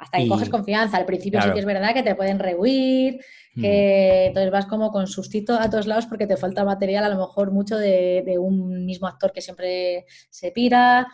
[0.00, 0.96] hasta que coges confianza.
[0.96, 3.20] Al principio sí que es verdad que te pueden rehuir,
[3.54, 4.28] que mm.
[4.28, 7.52] entonces vas como con sustito a todos lados porque te falta material, a lo mejor
[7.52, 11.06] mucho de, un mismo actor que siempre se pira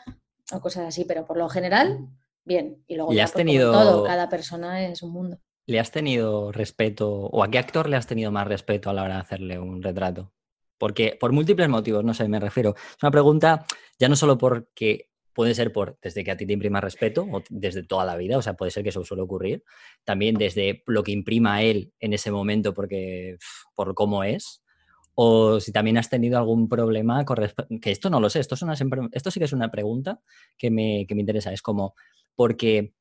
[0.53, 2.07] o cosas así, pero por lo general,
[2.45, 2.85] bien.
[2.87, 3.73] Y luego ya, has pues, tenido...
[3.73, 5.39] todo, cada persona es un mundo.
[5.67, 9.03] ¿Le has tenido respeto o a qué actor le has tenido más respeto a la
[9.03, 10.33] hora de hacerle un retrato?
[10.79, 12.77] Porque por múltiples motivos, no sé, me refiero.
[12.77, 13.67] Es una pregunta
[13.99, 17.43] ya no solo porque Puede ser por desde que a ti te imprima respeto o
[17.51, 19.63] desde toda la vida, o sea, puede ser que eso suele ocurrir.
[20.03, 23.37] También desde lo que imprima él en ese momento porque
[23.75, 24.63] por cómo es.
[25.15, 27.23] O si también has tenido algún problema
[27.83, 28.63] que esto no lo sé, esto, es
[29.13, 30.23] esto sí que es una pregunta
[30.57, 31.53] que me, que me interesa.
[31.53, 31.95] Es como,
[32.35, 32.95] porque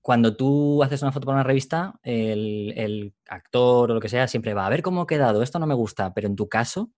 [0.00, 4.26] cuando tú haces una foto para una revista, el, el, actor o lo que sea
[4.26, 6.92] siempre va a ver cómo ha quedado, esto no me gusta, pero en tu caso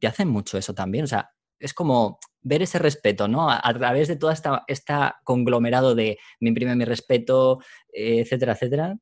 [0.00, 1.04] te hacen mucho eso también.
[1.04, 3.50] O sea, es como ver ese respeto, ¿no?
[3.50, 7.60] A, través de todo esta, esta, conglomerado de me imprime mi respeto,
[7.92, 8.96] etcétera, etcétera.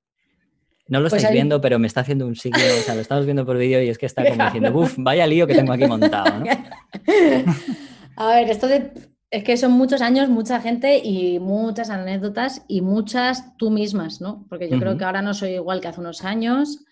[0.86, 3.24] No lo pues estáis viendo, pero me está haciendo un signo, o sea, lo estamos
[3.24, 5.86] viendo por vídeo y es que está como diciendo, uff, vaya lío que tengo aquí
[5.86, 6.46] montado, ¿no?
[8.16, 8.90] A ver, esto de,
[9.30, 14.44] es que son muchos años, mucha gente y muchas anécdotas y muchas tú mismas, ¿no?
[14.48, 16.84] Porque yo creo que ahora no soy igual que hace unos años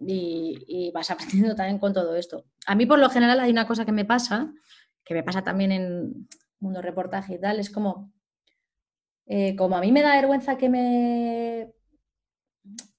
[0.00, 2.44] y, y, vas aprendiendo también con todo esto.
[2.66, 4.52] A mí por lo general hay una cosa que me pasa,
[5.04, 6.28] que me pasa también en
[6.60, 8.12] mundo reportaje y tal, es como,
[9.26, 11.72] eh, como a mí me da vergüenza que me...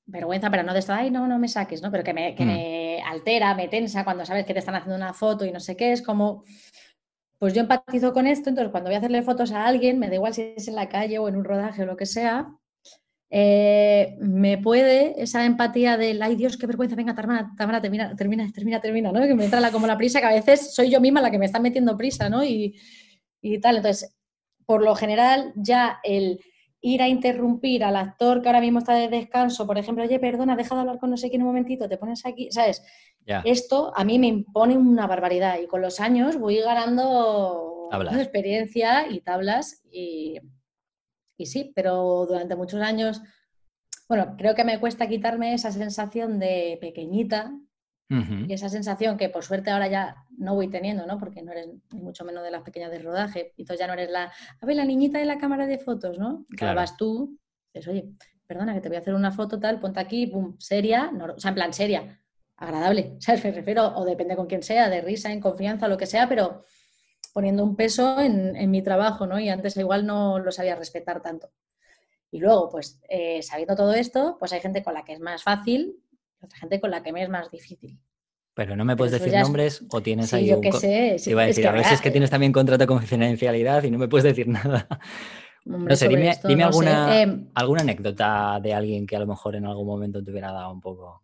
[0.05, 1.89] Vergüenza, pero no de esto, ay, no, no me saques, ¿no?
[1.89, 3.07] Pero que, me, que me mm.
[3.07, 5.93] altera, me tensa cuando sabes que te están haciendo una foto y no sé qué,
[5.93, 6.43] es como,
[7.39, 10.15] pues yo empatizo con esto, entonces cuando voy a hacerle fotos a alguien, me da
[10.15, 12.53] igual si es en la calle o en un rodaje o lo que sea,
[13.33, 18.81] eh, me puede esa empatía del, ay Dios, qué vergüenza, venga, Tamara, termina, termina, termina,
[18.81, 19.21] termina, ¿no?
[19.21, 21.39] Que me entra la, como la prisa, que a veces soy yo misma la que
[21.39, 22.43] me está metiendo prisa, ¿no?
[22.43, 22.75] Y,
[23.41, 23.77] y tal.
[23.77, 24.17] Entonces,
[24.65, 26.41] por lo general, ya el
[26.81, 30.57] ir a interrumpir al actor que ahora mismo está de descanso, por ejemplo, oye, perdona,
[30.57, 32.83] deja de hablar con no sé quién un momentito, te pones aquí, ¿sabes?
[33.45, 37.87] Esto a mí me impone una barbaridad y con los años voy ganando
[38.19, 40.39] experiencia y tablas y
[41.41, 43.21] y sí, pero durante muchos años,
[44.08, 47.54] bueno, creo que me cuesta quitarme esa sensación de pequeñita
[48.45, 51.17] y esa sensación que por suerte ahora ya no voy teniendo, ¿no?
[51.17, 53.54] Porque no eres ni mucho menos de las pequeñas de rodaje.
[53.56, 54.25] Y entonces ya no eres la,
[54.60, 56.45] a ver, la niñita de la cámara de fotos, ¿no?
[56.58, 56.75] Claro.
[56.75, 57.39] vas tú,
[57.73, 58.12] dices, oye,
[58.45, 61.49] perdona, que te voy a hacer una foto tal, ponte aquí, pum, seria, o sea,
[61.49, 62.21] en plan seria,
[62.58, 63.45] agradable, ¿sabes?
[63.45, 66.65] Me refiero, o depende con quién sea, de risa, en confianza, lo que sea, pero
[67.33, 69.39] poniendo un peso en, mi trabajo, ¿no?
[69.39, 71.51] Y antes igual no lo sabía respetar tanto.
[72.31, 75.43] Y luego, pues, eh, sabiendo todo esto, pues hay gente con la que es más
[75.43, 75.97] fácil
[76.43, 77.99] otra gente con la que me es más difícil.
[78.53, 80.71] Pero no me puedes eso decir es- nombres o tienes Sí, ahí yo un qué
[80.73, 81.19] sé.
[81.19, 82.87] Sí, iba a es decir, que a veces es que eh, tienes también contrato de
[82.87, 84.87] confidencialidad y no me puedes decir nada.
[85.65, 86.87] hombre, No sé, dime, esto dime no sé.
[86.87, 90.51] alguna, Em, alguna anécdota de alguien que a lo mejor en algún momento te hubiera
[90.51, 91.23] dado un poco.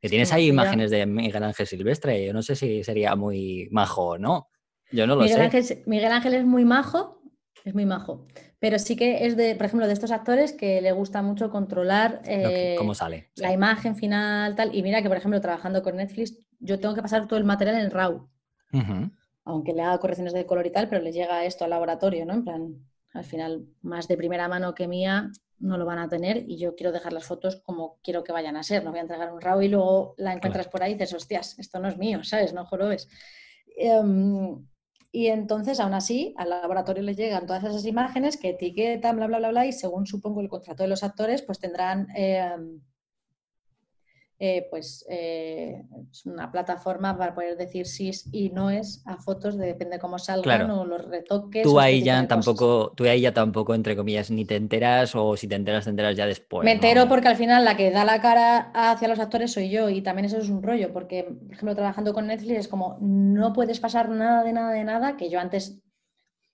[0.00, 2.24] Que Es tienes que ahí imágenes de Miguel Ángel Silvestre.
[2.24, 4.48] Yo no sé si sería muy majo o no.
[4.92, 5.42] Yo no lo Miguel sé.
[5.42, 7.20] Ángel, Miguel Ángel es muy majo,
[7.64, 8.26] es muy majo.
[8.58, 12.22] Pero sí que es de, por ejemplo, de estos actores que le gusta mucho controlar
[12.22, 13.28] que- eh, cómo sale.
[13.36, 13.54] la sí.
[13.54, 14.74] imagen final, tal.
[14.74, 17.76] Y mira que, por ejemplo, trabajando con Netflix, yo tengo que pasar todo el material
[17.76, 18.28] en RAW,
[19.44, 22.34] aunque le haga correcciones de color y tal, pero le llega esto al laboratorio, ¿no?
[22.34, 22.76] En plan,
[23.12, 26.74] al final, más de primera mano que mía, no lo van a tener y yo
[26.74, 28.84] quiero dejar las fotos como quiero que vayan a ser.
[28.84, 31.58] No voy a entregar un RAW y luego la encuentras por ahí y dices, hostias,
[31.58, 32.52] esto no es mío, ¿sabes?
[32.52, 33.08] No jorobes.
[33.76, 34.66] Em,
[35.16, 39.38] y entonces, aún así, al laboratorio les llegan todas esas imágenes que etiquetan, bla, bla,
[39.38, 42.82] bla, bla, y según supongo el contrato de los actores, pues tendrán em,
[44.38, 49.56] eh, pues eh, es una plataforma para poder decir sí y no es a fotos,
[49.56, 50.80] de- depende cómo salgan Claro.
[50.80, 51.62] o los retoques.
[51.62, 54.56] Tú este ahí tipo ya de tampoco, tú ahí ya tampoco, entre comillas, ni te
[54.56, 56.64] enteras o si te enteras, te enteras ya después.
[56.64, 56.74] Me ¿no?
[56.74, 60.02] entero porque al final la que da la cara hacia los actores soy yo y
[60.02, 63.80] también eso es un rollo, porque, por ejemplo, trabajando con Netflix es como, no puedes
[63.80, 65.80] pasar nada de nada de nada, que yo antes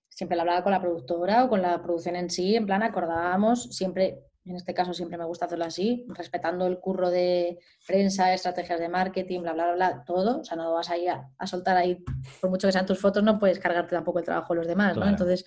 [0.09, 3.75] siempre lo hablaba con la productora o con la producción en sí, en plan acordábamos,
[3.75, 8.79] siempre, en este caso siempre me gusta hacerlo así, respetando el curro de prensa, estrategias
[8.79, 11.77] de marketing, bla, bla, bla, bla, todo, o sea, no vas ahí a, a soltar
[11.77, 12.03] ahí,
[12.41, 14.97] por mucho que sean tus fotos, no puedes cargarte tampoco el trabajo de los demás,
[14.97, 15.07] ¿no?
[15.07, 15.45] Entonces,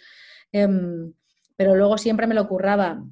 [0.53, 1.13] em,
[1.57, 3.03] pero luego siempre me lo curraba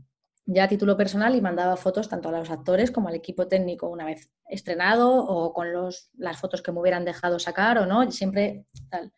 [0.47, 3.89] ya a título personal y mandaba fotos tanto a los actores como al equipo técnico
[3.89, 8.11] una vez estrenado o con los, las fotos que me hubieran dejado sacar o no,
[8.11, 9.13] siempre tal.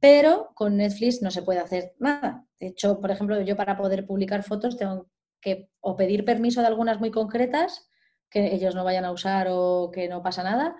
[0.00, 2.44] Pero con Netflix no se puede hacer nada.
[2.60, 5.08] De hecho, por ejemplo, yo para poder publicar fotos tengo
[5.46, 7.88] que o pedir permiso de algunas muy concretas
[8.28, 10.74] que ellos no vayan a usar o que no pasa nada,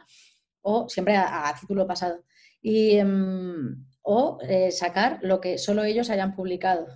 [0.63, 2.25] o siempre a, a título pasado.
[2.61, 6.87] Y, em, o eh, sacar lo que solo ellos hayan publicado.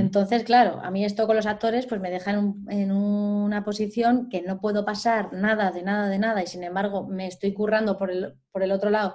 [0.00, 3.62] Entonces, claro, a mí esto con los actores pues me deja en, un- en una
[3.64, 7.52] posición que no puedo pasar nada de nada de nada y sin embargo me estoy
[7.54, 9.14] currando por el, por el otro lado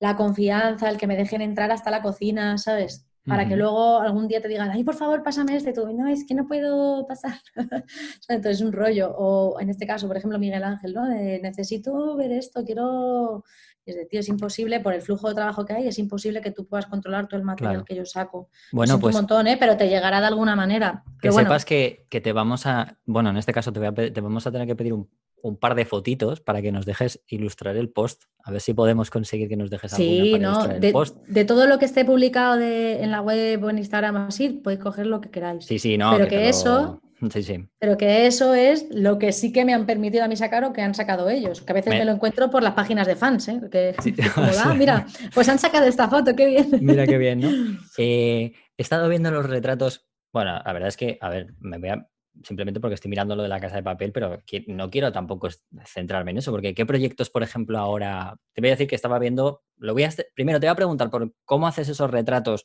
[0.00, 3.06] la confianza, el que me dejen entrar hasta la cocina, ¿sabes?
[3.26, 6.06] Para que luego algún día te digan, ay, por favor, pásame este, y tú, no,
[6.08, 7.38] es que no puedo pasar.
[8.28, 9.14] Entonces es un rollo.
[9.16, 11.08] O en este caso, por ejemplo, Miguel Ángel, ¿no?
[11.08, 13.44] De, necesito ver esto, quiero...
[13.86, 16.40] Y Es de, tío, es imposible, por el flujo de trabajo que hay, es imposible
[16.40, 17.84] que tú puedas controlar todo el material Claro.
[17.84, 18.48] que yo saco.
[18.72, 19.56] Bueno, pues un montón, ¿eh?
[19.58, 21.02] pero te llegará de alguna manera.
[21.04, 23.88] que Pero bueno, sepas que, que te vamos a, bueno, en este caso te, voy
[23.88, 25.08] a te vamos a tener que pedir un,
[25.44, 28.22] un par de fotitos para que nos dejes ilustrar el post.
[28.44, 30.64] A ver si podemos conseguir que nos dejes alguna sí, para ¿no?
[30.72, 31.16] el De, post.
[31.26, 34.80] de todo lo que esté publicado de- en la web o en Instagram así, podéis
[34.80, 35.66] coger lo que queráis.
[35.66, 36.12] Sí, sí, no.
[36.16, 37.00] pero que lo- eso-
[37.32, 37.56] Sí, sí.
[37.78, 40.72] Pero que eso es lo que sí que me han permitido a mí sacar o
[40.74, 41.62] que han sacado ellos.
[41.62, 43.60] Que a veces Me- me, lo encuentro por las páginas de fans, ¿eh?
[43.72, 44.12] Que, Sí.
[44.34, 46.68] como, "Ah, mira, pues han sacado esta foto, qué bien.
[46.82, 47.48] Mira qué bien, ¿no?
[47.96, 50.06] Eh, he estado viendo los retratos.
[50.34, 52.06] Bueno, la verdad es que, a ver, me voy a.
[52.42, 55.48] Simplemente porque estoy mirando lo de la casa de papel, pero no quiero tampoco
[55.86, 58.36] centrarme en eso, porque ¿qué proyectos, por ejemplo, ahora?
[58.52, 59.62] Te voy a decir que estaba viendo.
[59.76, 62.64] Lo voy a primero te voy a preguntar por cómo haces esos retratos,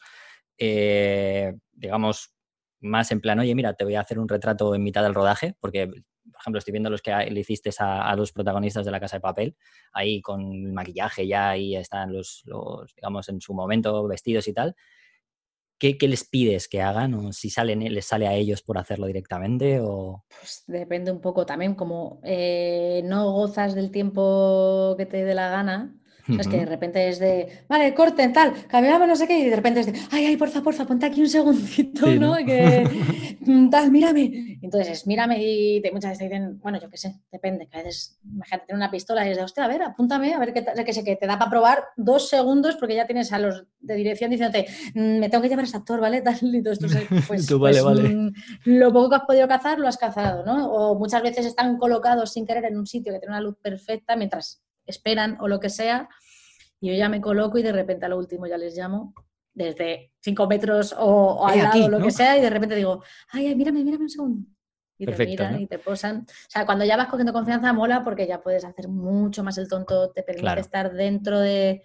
[0.57, 2.33] eh, digamos,
[2.81, 5.55] más en plan, oye, mira, te voy a hacer un retrato en mitad del rodaje,
[5.59, 8.99] porque, por ejemplo, estoy viendo los que le hiciste a, a los protagonistas de la
[8.99, 9.55] casa de papel,
[9.93, 14.53] ahí con el maquillaje ya, ahí están los, los, digamos, en su momento vestidos y
[14.53, 14.75] tal.
[15.79, 17.13] ¿Qué, qué les pides que hagan?
[17.13, 19.79] ¿O si salen, les sale a ellos por hacerlo directamente?
[19.79, 20.25] O...
[20.39, 25.49] Pues depende un poco también, como eh, no gozas del tiempo que te dé la
[25.49, 25.95] gana.
[26.29, 29.39] O sea, es que de repente es de, vale, corten, tal, cambiamos no sé qué,
[29.39, 32.39] y de repente es de, ay, ay, porfa, porfa, ponte aquí un segundito, Sí, ¿no?
[32.39, 32.45] ¿no?
[32.45, 32.87] Que,
[33.41, 34.59] mm, tal, mírame.
[34.61, 37.77] Entonces, es, mírame y te, muchas veces te dicen, bueno, yo qué sé, depende, que
[37.79, 40.53] a veces, imagínate tener una pistola y es de, hostia, a ver, apúntame, a ver
[40.53, 43.39] qué tal, que sé, que te da para probar dos segundos porque ya tienes a
[43.39, 46.21] los de dirección diciéndote, "Mm, me tengo que llevar a ese actor, ¿vale?
[46.21, 46.87] Tal, y todo esto,
[47.27, 48.09] pues, Tú, vale, pues, vale.
[48.15, 48.33] mm,
[48.65, 50.69] lo poco que has podido cazar, lo has cazado, ¿no?
[50.71, 54.15] O muchas veces están colocados sin querer en un sitio que tiene una luz perfecta
[54.15, 56.09] mientras esperan o lo que sea,
[56.81, 59.13] y yo ya me coloco y de repente a lo último ya les llamo
[59.53, 63.03] desde cinco metros o, o al lado, aquí, lo que sea, y de repente digo,
[63.31, 64.47] ay, ay, mírame, mírame un segundo.
[64.97, 65.59] Y te miran ¿no?
[65.59, 66.25] y te posan.
[66.27, 69.67] O sea, cuando ya vas cogiendo confianza mola porque ya puedes hacer mucho más el
[69.67, 70.61] tonto, te permite Claro.
[70.61, 71.83] estar dentro de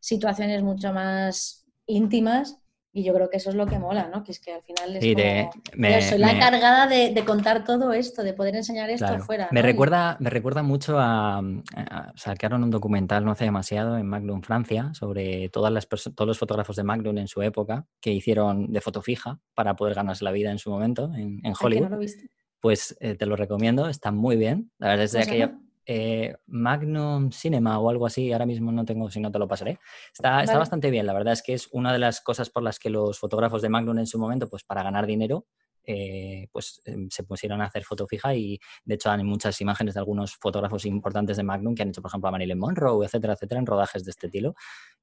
[0.00, 2.58] situaciones mucho más íntimas
[2.96, 4.22] y yo creo que eso es lo que mola, ¿no?
[4.22, 6.86] Que es que al final es Sí, de- como, me- "Dios, soy la me- encargada
[6.86, 9.22] de, de contar todo esto, de poder enseñar esto Claro.
[9.22, 9.48] afuera.
[9.50, 11.38] Me recuerda, me recuerda mucho a,
[11.76, 16.38] a- Sacaron un documental no hace demasiado en Magnum, Francia, sobre todas las todos los
[16.38, 20.30] fotógrafos de Magnum en su época que hicieron de foto fija para poder ganarse la
[20.30, 21.84] vida en su momento en, en que Hollywood.
[21.84, 22.30] no lo viste.
[22.60, 24.70] Pues eh, te lo recomiendo, está muy bien.
[24.78, 25.46] La verdad es de ¿Cómo se aquella.
[25.48, 25.63] llama?
[25.86, 29.78] Eh, Magnum Cinema o algo así, ahora mismo no tengo, si no te lo pasaré.
[30.12, 32.78] Está, está bastante bien, la verdad es que es una de las cosas por las
[32.78, 35.46] que los fotógrafos de Magnum en su momento, pues para ganar dinero,
[35.86, 39.92] eh, pues em, se pusieron a hacer foto fija y de hecho hay muchas imágenes
[39.92, 43.34] de algunos fotógrafos importantes de Magnum que han hecho, por ejemplo, a Marilyn Monroe, etcétera,
[43.34, 44.54] etcétera, en rodajes de este estilo.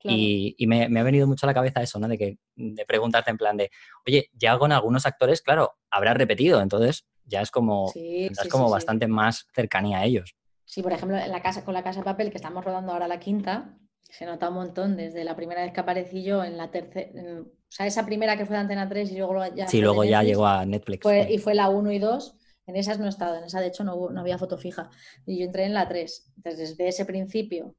[0.04, 2.08] Y, me, ha venido mucho a la cabeza eso, ¿no?
[2.08, 3.70] De, que, de preguntarte en plan de,
[4.08, 9.08] oye, ya con algunos actores, claro, habrás repetido, entonces ya es como, es como bastante
[9.08, 10.36] más cercanía a ellos.
[10.72, 13.06] Sí, por ejemplo, en la casa, con la casa de papel que estamos rodando ahora
[13.06, 16.72] la quinta, se nota un montón desde la primera vez que aparecí yo en la
[16.72, 17.12] tercera,
[17.42, 19.68] o sea, esa primera que fue de Antena 3 y luego ya...
[19.68, 21.06] Sí, luego ya llegó a Netflix.
[21.28, 23.84] Y fue la 1 y 2, en esas no he estado, en esa de hecho
[23.84, 24.90] no, no había foto fija.
[25.26, 26.32] Y yo entré en la 3.
[26.38, 27.76] Entonces, desde ese principio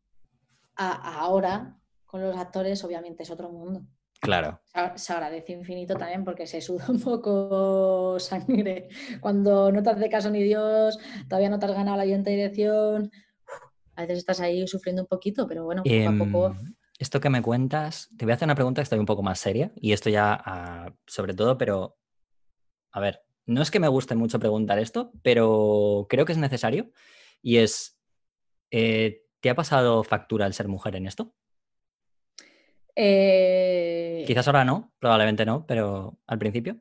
[0.76, 3.86] a ahora, con los actores, obviamente es otro mundo.
[4.22, 4.60] Claro.
[4.94, 8.88] Se agradece infinito también porque se suda un poco sangre.
[9.20, 10.98] Cuando no te hace caso ni Dios,
[11.28, 13.10] todavía no te has ganado la ayuda dirección.
[13.96, 16.46] A veces estás ahí sufriendo un poquito, pero bueno, poco a poco.
[16.46, 19.24] Em, esto que me cuentas, te voy a hacer una pregunta que está un poco
[19.24, 21.98] más seria, y esto ya ah, sobre todo, pero
[22.92, 26.92] a ver, no es que me guste mucho preguntar esto, pero creo que es necesario.
[27.42, 27.98] Y es,
[28.70, 31.34] eh, ¿te ha pasado factura el ser mujer en esto?
[32.94, 36.78] Eh, Quizás ahora no, probablemente no, pero al principio.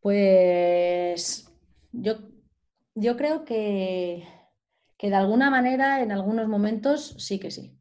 [0.00, 1.48] Pues
[1.92, 2.14] yo,
[2.94, 4.26] yo creo que,
[4.96, 7.78] que de alguna manera, en algunos momentos, sí que sí.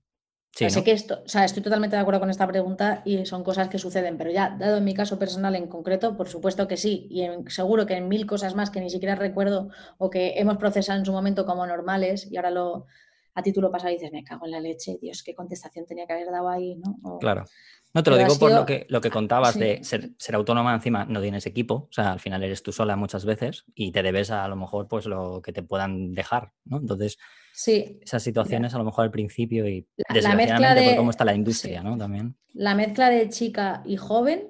[0.51, 3.69] sé que esto, o sea, estoy totalmente de acuerdo con esta pregunta y son cosas
[3.69, 7.07] que suceden, pero ya, dado en mi caso personal en concreto, por supuesto que sí,
[7.09, 10.99] y seguro que en mil cosas más que ni siquiera recuerdo o que hemos procesado
[10.99, 12.85] en su momento como normales y ahora lo,
[13.33, 16.31] a título pasado dices, me cago en la leche, Dios, qué contestación tenía que haber
[16.31, 17.19] dado ahí, ¿no?
[17.19, 17.45] claro.
[17.93, 21.21] No, te lo digo por lo que, lo que contabas de ser, autónoma, encima no
[21.21, 24.47] tienes equipo, o sea, al final eres tú sola muchas veces y te debes a,
[24.47, 26.77] lo mejor pues lo que te puedan dejar, ¿no?
[26.77, 27.17] Entonces,
[27.51, 27.99] sí.
[28.01, 31.97] esas situaciones a lo mejor al principio y desgraciadamente por cómo está la industria, ¿no?
[31.97, 32.37] También.
[32.53, 34.47] La mezcla de chica y joven,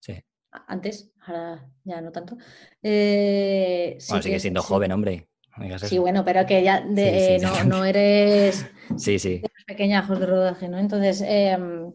[0.00, 0.14] sí.
[0.66, 2.38] antes, ahora ya no tanto.
[2.82, 5.29] Eh, bueno, sigue siendo joven, hombre.
[5.78, 9.38] Sí, bueno, pero que ya de, eh, no, eres sí, sí.
[9.38, 10.78] de los pequeñajos de rodaje, ¿no?
[10.78, 11.92] Entonces, em,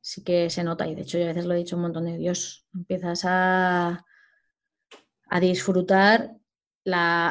[0.00, 2.04] sí que se nota, y de hecho yo a veces lo he dicho un montón
[2.06, 4.04] de Dios, empiezas a,
[5.30, 6.38] a disfrutar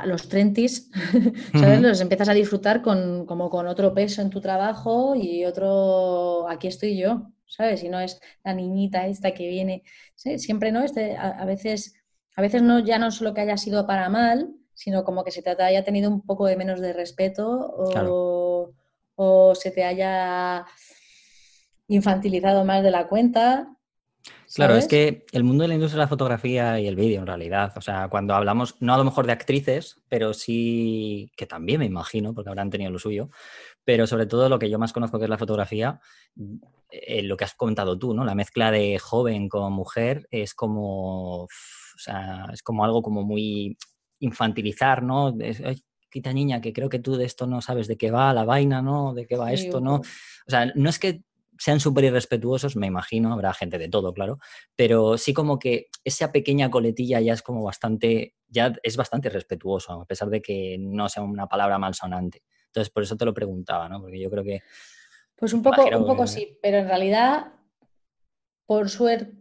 [0.06, 0.90] los trentis,
[1.54, 1.82] ¿sabes?
[1.82, 6.68] Los empiezas a disfrutar con, como con otro peso en tu trabajo y otro, aquí
[6.68, 7.84] estoy yo, ¿sabes?
[7.84, 9.84] Y no es la niñita esta que viene,
[10.16, 11.96] siempre no, este, a, veces,
[12.36, 15.42] a veces no, ya no solo que haya sido para mal, sino como que se
[15.42, 17.74] te haya tenido un poco de menos de respeto
[19.16, 20.68] o, se te haya
[21.88, 23.76] infantilizado más de la cuenta.
[24.54, 27.26] Claro, es que el mundo de la industria de la fotografía y el vídeo, en
[27.26, 31.80] realidad, o sea, cuando hablamos, no a lo mejor de actrices, pero sí, que también
[31.80, 33.32] me imagino, porque habrán tenido lo suyo,
[33.84, 36.02] pero sobre todo lo que yo más conozco que es la fotografía,
[36.92, 38.24] eh, lo que has comentado tú, ¿no?
[38.24, 41.50] La mezcla de joven con mujer es como, o
[41.98, 43.76] sea, es como algo como muy
[44.20, 45.36] infantilizar, ¿no?
[45.40, 48.46] Ay, quita niña, que creo que tú de esto no sabes de qué va la
[48.46, 49.14] vaina, ¿no?
[49.14, 49.96] De qué va esto, ¿no?
[49.96, 51.24] O sea, no es que
[51.60, 54.40] sean súper irrespetuosos, me imagino, habrá gente de todo, claro,
[54.76, 59.94] pero sí como que esa pequeña coletilla ya es como bastante, ya es bastante respetuoso,
[59.94, 62.44] a pesar de que no sea una palabra malsonante.
[62.68, 64.02] Entonces, por eso te lo preguntaba, ¿no?
[64.02, 64.62] Porque yo creo que...
[65.36, 67.54] Pues un poco, un poco sí, pero en realidad,
[68.66, 69.36] por suerte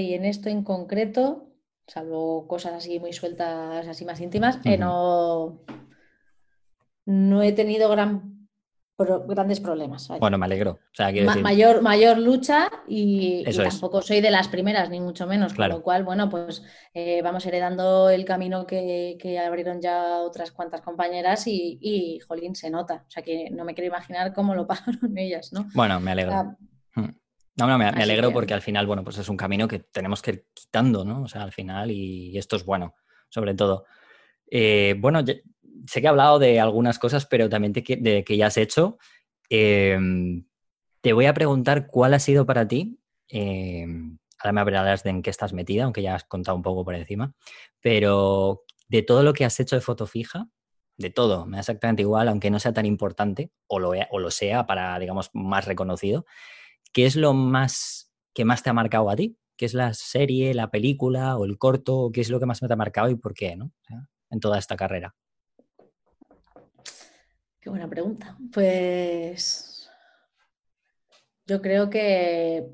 [0.00, 1.51] y en esto en concreto,
[1.86, 5.60] salvo cosas así muy sueltas, así más íntimas, eh, no,
[7.06, 8.48] no he tenido gran,
[8.98, 10.08] grandes problemas.
[10.20, 10.78] Bueno, me alegro.
[11.42, 15.54] mayor, mayor lucha y, tampoco soy de las primeras, ni mucho menos.
[15.54, 16.62] Con lo cual, bueno, pues
[16.94, 22.70] eh, vamos heredando el camino que, abrieron ya otras cuantas compañeras y, y, jolín, se
[22.70, 23.04] nota.
[23.06, 25.66] O sea que no me quiero imaginar cómo lo pagaron ellas, ¿no?
[25.74, 26.56] Bueno, me alegro.
[27.56, 30.30] No, no, me, alegro porque al final, bueno, pues es un camino que tenemos que
[30.30, 31.22] ir quitando, ¿no?
[31.22, 32.94] O sea, al final, y, esto es bueno,
[33.28, 33.84] sobre todo.
[34.50, 35.20] Eh, bueno,
[35.86, 38.98] sé que he hablado de algunas cosas, pero también de que ya has hecho.
[39.54, 40.46] Em,
[41.02, 42.98] te voy a preguntar cuál ha sido para ti,
[43.28, 46.86] em, ahora me hablarás de en qué estás metida, aunque ya has contado un poco
[46.86, 47.34] por encima,
[47.82, 50.48] pero de todo lo que has hecho de foto fija,
[50.96, 54.30] de todo, me da exactamente igual, aunque no sea tan importante, o lo, o lo
[54.30, 56.24] sea para, digamos, más reconocido.
[56.92, 59.36] ¿Qué es lo más que más te ha marcado a ti?
[59.56, 62.10] ¿Qué es la serie, la película o el corto?
[62.12, 63.72] ¿Qué es lo que más me te ha marcado y por qué, ¿no?
[64.32, 65.14] en toda esta carrera.
[67.60, 68.36] Qué buena pregunta.
[68.52, 69.88] Pues
[71.46, 72.66] yo creo que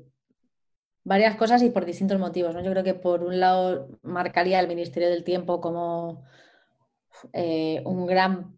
[1.03, 2.55] varias cosas y por distintos motivos.
[2.55, 2.63] ¿no?
[2.63, 6.23] Yo creo que por un lado marcaría el Ministerio del Tiempo como
[7.33, 8.57] eh, un gran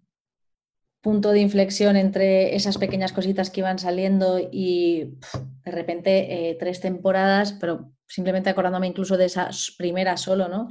[1.02, 5.18] punto de inflexión entre esas pequeñas cositas que iban saliendo y
[5.64, 10.70] de repente eh, tres temporadas, pero simplemente acordándome incluso de esas primeras solo, ¿no?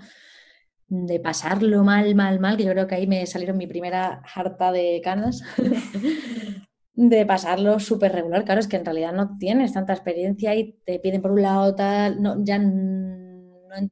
[0.88, 4.72] De pasarlo mal, mal, mal, que yo creo que ahí me salieron mi primera harta
[4.72, 5.42] de canas,
[6.94, 8.44] de pasarlo súper regular.
[8.44, 11.74] Claro, es que en realidad no tienes tanta experiencia y te piden por un lado
[11.74, 13.88] tal, no, ya no,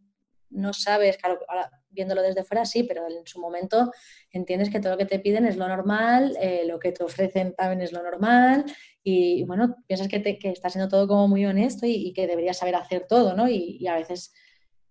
[0.51, 3.91] no sabes, claro, ahora viéndolo desde fuera sí, pero en su momento
[4.31, 7.55] entiendes que todo lo que te piden es lo normal, eh, lo que te ofrecen
[7.57, 8.65] también es lo normal
[9.03, 12.59] y, bueno, piensas que, te, que está siendo todo como muy honesto y, que deberías
[12.59, 13.49] saber hacer todo, ¿no?
[13.49, 14.33] Y, a veces,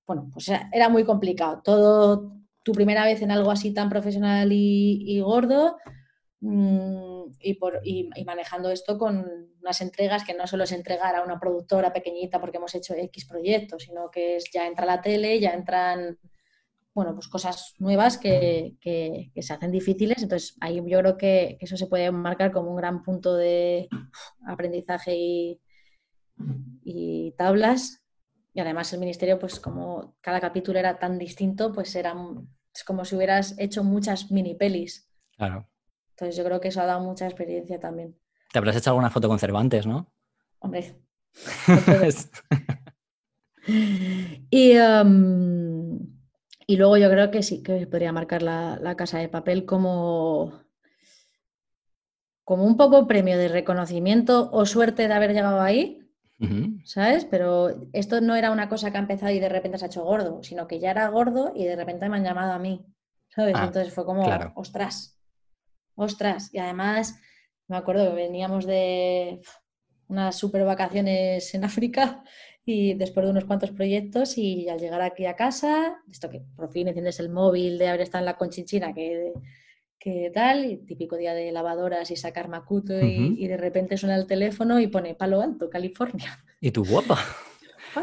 [0.05, 1.61] bueno, pues era, muy complicado.
[1.63, 2.33] Todo,
[2.63, 5.77] tu primera vez en algo así tan profesional y, gordo
[6.41, 9.25] mm, y, por, y, manejando esto con
[9.61, 13.25] unas entregas que no solo es entregar a una productora pequeñita porque hemos hecho X
[13.25, 16.17] proyectos, sino que es ya entra la tele, ya entran
[16.97, 20.23] bueno, pues cosas nuevas que, se hacen difíciles.
[20.23, 23.87] Entonces, ahí yo creo que, eso se puede marcar como un gran punto de
[24.47, 25.61] aprendizaje y,
[27.37, 28.03] tablas.
[28.51, 32.15] Y además el ministerio, pues como cada capítulo era tan distinto, pues era
[32.73, 35.07] es como si hubieras hecho muchas mini pelis.
[35.37, 35.69] Claro.
[36.15, 38.17] Entonces yo creo que eso ha dado mucha experiencia también.
[38.51, 40.11] Te habrás hecho alguna foto con Cervantes, ¿no?
[40.57, 40.95] Hombre.
[44.49, 44.73] y
[46.69, 50.63] y luego yo creo que sí, que podría marcar la, casa de papel como,
[52.43, 56.03] como un poco premio de reconocimiento o suerte de haber llegado ahí,
[56.83, 57.23] ¿sabes?
[57.23, 60.03] Pero esto no era una cosa que ha empezado y de repente se ha hecho
[60.03, 62.85] gordo, sino que ya era gordo y de repente me han llamado a mí,
[63.29, 63.55] ¿sabes?
[63.57, 65.17] Ah, Entonces fue como, ostras,
[65.95, 66.53] ostras.
[66.53, 67.17] Y además,
[67.69, 69.41] me acuerdo que veníamos de
[70.09, 72.23] unas super vacaciones en África
[72.69, 76.69] y después de unos cuantos proyectos y al llegar aquí a casa, esto que por
[76.69, 79.31] fin enciendes el móvil de haber estado en la conchinchina, que,
[79.97, 84.27] que tal, y típico día de lavadoras y sacar macuto y, de repente suena el
[84.27, 86.43] teléfono y pone Palo Alto, California.
[86.59, 87.17] ¿Y tú guapa?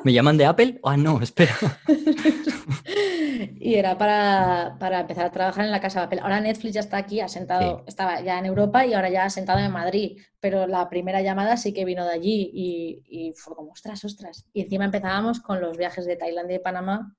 [0.03, 0.80] ¿Me llaman de Apple?
[0.82, 1.55] Ah, no, espera.
[3.61, 6.20] y era para, empezar a trabajar en la casa de Apple.
[6.22, 9.30] Ahora Netflix ya está aquí, ha sentado, estaba ya en Europa y ahora ya ha
[9.30, 13.72] sentado en Madrid, pero la primera llamada sí que vino de allí y, fue como,
[13.72, 14.47] ostras, ostras.
[14.53, 17.16] Y encima empezábamos con los viajes de Tailandia y Panamá.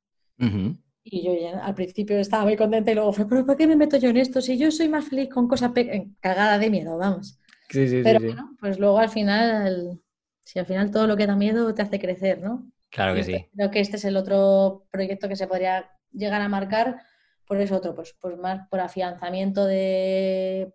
[1.07, 3.97] Y yo al principio estaba muy contenta y luego fue, pero ¿por qué me meto
[3.97, 4.41] yo en esto?
[4.41, 5.71] Si yo soy más feliz con cosas
[6.19, 7.39] cagada de miedo, vamos.
[7.69, 9.99] Sí, sí, pero bueno, pues luego al final
[10.45, 12.71] si al final todo lo que da miedo te hace crecer, ¿no?
[12.91, 13.45] Claro que sí.
[13.53, 17.01] Creo que este es el otro proyecto que se podría llegar a marcar,
[17.45, 20.73] por eso otro, pues, pues más por afianzamiento de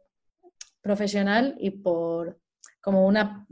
[0.82, 2.38] profesional y por
[2.80, 3.46] como una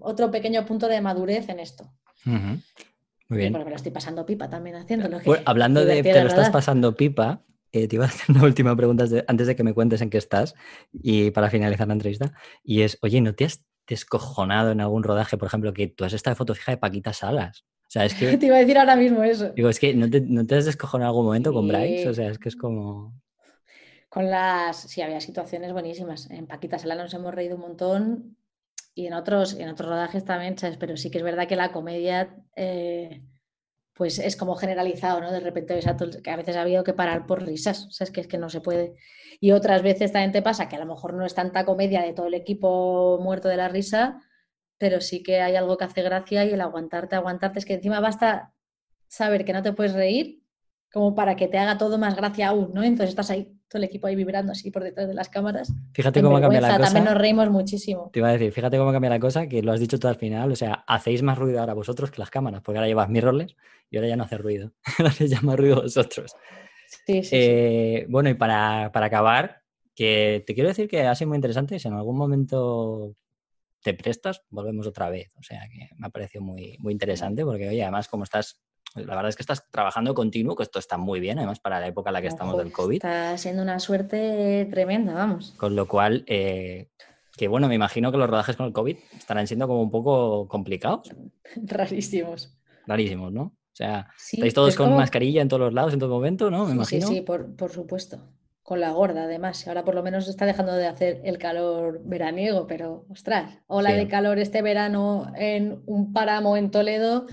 [0.00, 1.92] otro pequeño punto de madurez en esto.
[2.24, 3.52] Muy bien.
[3.52, 5.20] Porque me lo estoy pasando pipa también haciéndolo.
[5.24, 8.74] Pues, hablando de que lo estás pasando pipa, eh, te iba a hacer una última
[8.76, 10.54] pregunta antes de que me cuentes en qué estás
[10.92, 12.32] y para finalizar la entrevista.
[12.62, 16.12] Y es, oye, ¿no te has descojonado en algún rodaje, por ejemplo, que tú has
[16.12, 17.64] estado de foto fija de Paquita Salas?
[17.82, 18.36] O sea, es que...
[18.38, 19.50] Te iba a decir ahora mismo eso.
[19.50, 22.14] Digo, es que no te, no te has descojonado en algún momento con Bryce, o
[22.14, 23.14] sea, es que es como...
[24.08, 24.76] Con las...
[24.76, 26.30] Sí, había situaciones buenísimas.
[26.30, 28.36] En Paquita Salas nos hemos reído un montón
[28.94, 30.76] y en otros, en otros rodajes también, ¿sabes?
[30.76, 32.36] Pero sí que es verdad que la comedia...
[32.56, 33.22] Eh,
[33.98, 35.32] pues es como generalizado, ¿no?
[35.32, 35.80] De repente
[36.22, 38.48] que a veces ha habido que parar por risas, o es que es que no
[38.48, 38.94] se puede.
[39.40, 42.12] Y otras veces también te pasa que a lo mejor no es tanta comedia de
[42.12, 44.22] todo el equipo muerto de la risa,
[44.78, 47.98] pero sí que hay algo que hace gracia y el aguantarte, aguantarte, es que encima
[47.98, 48.54] basta
[49.08, 50.44] saber que no te puedes reír
[50.92, 52.84] como para que te haga todo más gracia aún, ¿no?
[52.84, 55.72] Entonces estás ahí, todo el equipo ahí vibrando así por detrás de las cámaras.
[55.92, 56.84] Fíjate cómo cambia la cosa.
[56.84, 58.10] También nos reímos muchísimo.
[58.12, 60.16] Te iba a decir, fíjate cómo cambia la cosa, que lo has dicho tú al
[60.16, 63.54] final, o sea, hacéis más ruido ahora vosotros que las cámaras, porque ahora llevas mirrorless
[63.90, 66.34] y ahora ya no hace ruido, ahora se llama ruido vosotros.
[67.06, 69.62] Sí, sí, eh, Bueno, y para, para acabar,
[69.94, 73.14] que te quiero decir que ha sido muy interesante, si en algún momento
[73.82, 75.32] te prestas, volvemos otra vez.
[75.36, 78.60] O sea que me ha parecido muy, muy interesante porque, oye, además como estás,
[78.94, 81.86] la verdad es que estás trabajando continuo, que esto está muy bien, además para la
[81.86, 82.96] época en la que estamos del COVID.
[82.96, 85.54] Está siendo una suerte tremenda, vamos.
[85.56, 86.88] Con lo cual, eh,
[87.36, 90.48] que bueno, me imagino que los rodajes con el COVID estarán siendo como un poco
[90.48, 91.10] complicados.
[91.56, 92.58] Rarísimos.
[92.86, 93.42] Rarísimos, ¿no?
[93.42, 96.66] O sea, estáis todos con mascarilla en todos los lados en todo momento, ¿no?
[96.66, 97.06] Me imagino.
[97.06, 98.18] Sí, sí, por, por supuesto
[98.68, 99.66] con la gorda además.
[99.66, 104.08] Ahora por lo menos está dejando de hacer el calor veraniego, pero ostras, ola de
[104.08, 107.24] calor este verano en un páramo en Toledo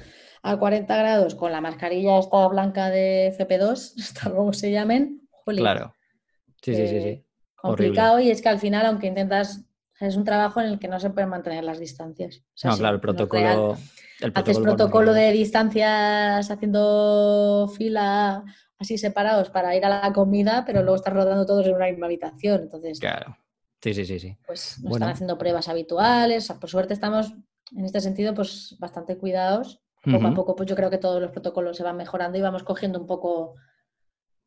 [0.46, 5.28] a 40 grados con la mascarilla esta blanca de CP2, como se llamen.
[5.44, 5.94] Claro.
[6.62, 7.26] Sí, sí, sí, sí.
[7.56, 9.66] Complicado y es que al final, aunque intentas,
[10.00, 12.44] es un trabajo en el que no se pueden mantener las distancias.
[12.64, 13.78] no, claro, el protocolo...
[14.34, 18.44] Haces protocolo de distancias haciendo fila
[18.78, 22.06] así separados para ir a la comida, pero luego están rodando todos en una misma
[22.06, 22.62] habitación.
[22.62, 23.38] Entonces, Claro.
[23.82, 24.38] Sí, sí, sí, sí.
[24.46, 25.06] pues no Bueno.
[25.06, 26.44] están haciendo pruebas habituales.
[26.44, 27.34] O sea, por suerte estamos
[27.76, 29.82] en este sentido pues bastante cuidados.
[30.06, 30.36] Poco a Ujú.
[30.36, 33.08] poco pues yo creo que todos los protocolos se van mejorando y vamos cogiendo un
[33.08, 33.56] poco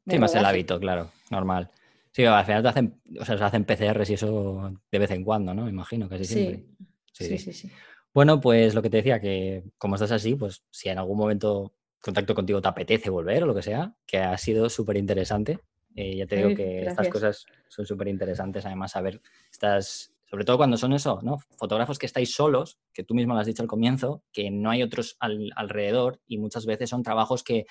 [0.06, 1.70] Sí, más el hábito, claro, normal.
[2.12, 5.22] Sí, al final te hacen, o sea, se hacen PCRs y eso de vez en
[5.22, 5.64] cuando, ¿no?
[5.64, 6.64] Me imagino, casi siempre.
[7.12, 7.72] Sí, sí, sí, sí.
[8.14, 11.74] Bueno, pues lo que te decía, que como estás así, pues si en algún momento
[12.00, 15.58] contacto contigo te apetece volver o lo que sea, que ha sido súper interesante.
[15.94, 20.56] Eh, ya te digo que estas cosas son súper interesantes, además, saber, estas, sobre todo
[20.58, 21.38] cuando son eso, ¿no?
[21.56, 24.82] Fotógrafos que estáis solos, que tú mismo lo has dicho al comienzo, que no hay
[24.82, 27.64] otros al- alrededor y muchas veces son trabajos que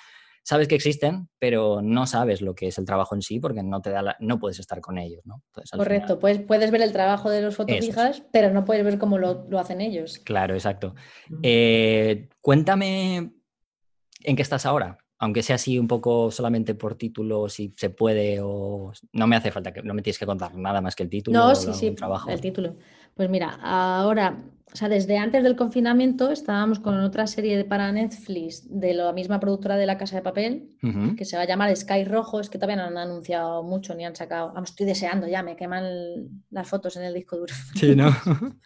[0.43, 3.81] sabes que existen, pero no sabes lo que es el trabajo en sí porque no
[3.81, 5.43] te da la- no puedes estar con ellos, ¿no?
[5.47, 7.57] Entonces, Correcto, final- puedes, puedes ver el trabajo de los es.
[7.57, 10.19] fotofijas, pero no puedes ver cómo lo, lo hacen ellos.
[10.19, 10.95] Claro, exacto.
[11.43, 13.33] Eh, cuéntame
[14.23, 18.39] en qué estás ahora, aunque sea así un poco solamente por título, si se puede
[18.41, 21.09] o no me hace falta que no me tienes que contar nada más que el
[21.09, 22.29] título No, sí, sí, trabajo.
[22.29, 22.75] el título.
[23.15, 24.37] Pues mira, ahora,
[24.71, 29.11] o sea, desde antes del confinamiento estábamos con otra serie de para Netflix de la
[29.11, 30.69] misma productora de La Casa de Papel,
[31.17, 34.05] que se va a llamar Sky Rojo, es que todavía no han anunciado mucho ni
[34.05, 35.83] han sacado, vamos, estoy deseando ya, me queman
[36.51, 37.53] las fotos en el disco duro.
[37.73, 38.15] Sí, ¿no?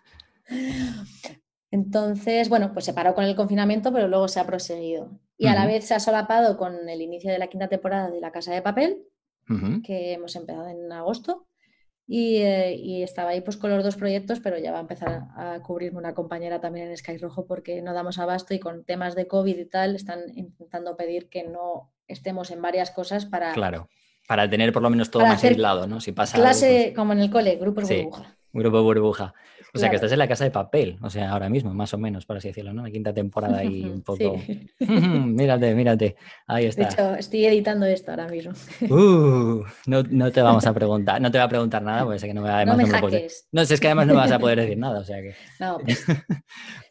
[1.71, 5.09] Entonces, bueno, pues se paró con el confinamiento, pero luego se ha proseguido.
[5.37, 8.19] Y a la vez se ha solapado con el inicio de la quinta temporada de
[8.21, 9.03] La Casa de Papel,
[9.83, 11.47] que hemos empezado en agosto.
[12.07, 15.27] Y, eh, y estaba ahí pues con los dos proyectos, pero ya va a empezar
[15.37, 19.15] a cubrirme una compañera también en Sky Rojo porque no damos abasto y con temas
[19.15, 23.87] de COVID y tal están intentando pedir que no estemos en varias cosas para Claro.
[24.27, 26.01] Para tener por lo menos todo más aislado, ¿no?
[26.01, 28.01] Si pasa algo, clase pues, como en el cole, grupos Sí.
[28.03, 28.37] burbuja.
[28.51, 29.33] grupo burbuja.
[29.73, 31.97] O sea, que estás en la casa de papel, o sea, ahora mismo, más o
[31.97, 32.83] menos, por así decirlo, ¿no?
[32.83, 34.37] La quinta temporada y un poco.
[34.45, 34.69] Sí.
[34.87, 36.15] mírate, mírate.
[36.47, 36.83] Ahí De está.
[36.89, 38.51] hecho, estoy editando esto ahora mismo.
[38.89, 42.27] Uh, no, no te vamos a preguntar, no te voy a preguntar nada, porque sé
[42.27, 43.47] que no me además no me no me puedes- hackees.
[43.51, 45.35] No, si es que además no me vas a poder decir nada, o sea que.
[45.59, 46.05] No, pues,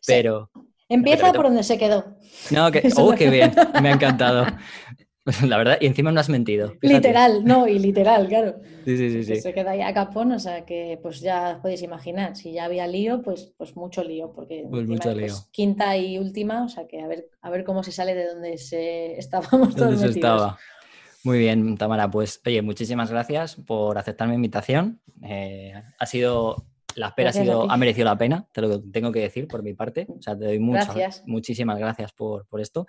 [0.07, 0.51] Pero.
[0.89, 2.17] empieza por donde se quedó.
[2.51, 2.89] No, que.
[2.97, 3.53] ¡Oh, qué bien!
[3.83, 4.47] Me ha encantado.
[5.47, 6.71] La verdad, y encima no has mentido.
[6.81, 7.09] fíjate.
[7.09, 8.57] Literal, no, y literal, claro.
[8.85, 9.37] Sí, sí, sí, sí.
[9.43, 12.65] se queda ahí a capón, o sea que pues ya os podéis imaginar, si ya
[12.65, 15.27] había lío, pues, pues mucho lío, porque Pues mucho lío.
[15.27, 18.27] pues, quinta y última, o sea que a ver, a ver cómo se sale de
[18.29, 20.15] donde se estábamos todos ¿Dónde se metidos.
[20.15, 20.59] estaba?
[21.25, 22.11] Muy bien, Tamara.
[22.11, 25.03] Pues, oye, muchísimas gracias por aceptar mi invitación.
[25.23, 26.65] Eh, ha sido.
[26.97, 29.63] La espera ha, Gracias sido, ha merecido la pena, te lo tengo que decir por
[29.63, 30.07] mi parte.
[30.09, 31.23] O sea, te doy muchas, Gracias.
[31.27, 32.87] muchísimas gracias por, por esto.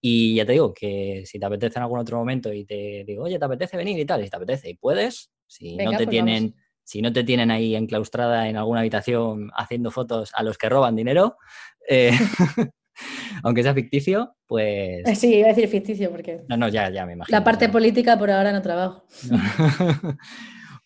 [0.00, 3.24] Y ya te digo que si te apetece en algún otro momento y te digo,
[3.24, 4.20] oye, ¿te apetece venir y tal?
[4.20, 7.22] Y si te apetece y puedes, si Venga, no te pues tienen, si no te
[7.24, 11.36] tienen ahí enclaustrada en alguna habitación haciendo fotos a los que roban dinero,
[11.88, 12.10] eh,
[13.42, 15.18] aunque sea ficticio, pues.
[15.18, 17.38] Sí, iba a decir ficticio, porque No, no, ya, ya me imagino.
[17.38, 19.04] la parte política por ahora no trabajo.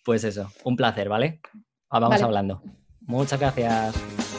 [0.05, 1.41] pues eso, un placer, ¿vale?
[1.89, 2.25] Ah, Vamos Vale.
[2.25, 2.63] hablando.
[3.07, 4.34] Muchas gracias.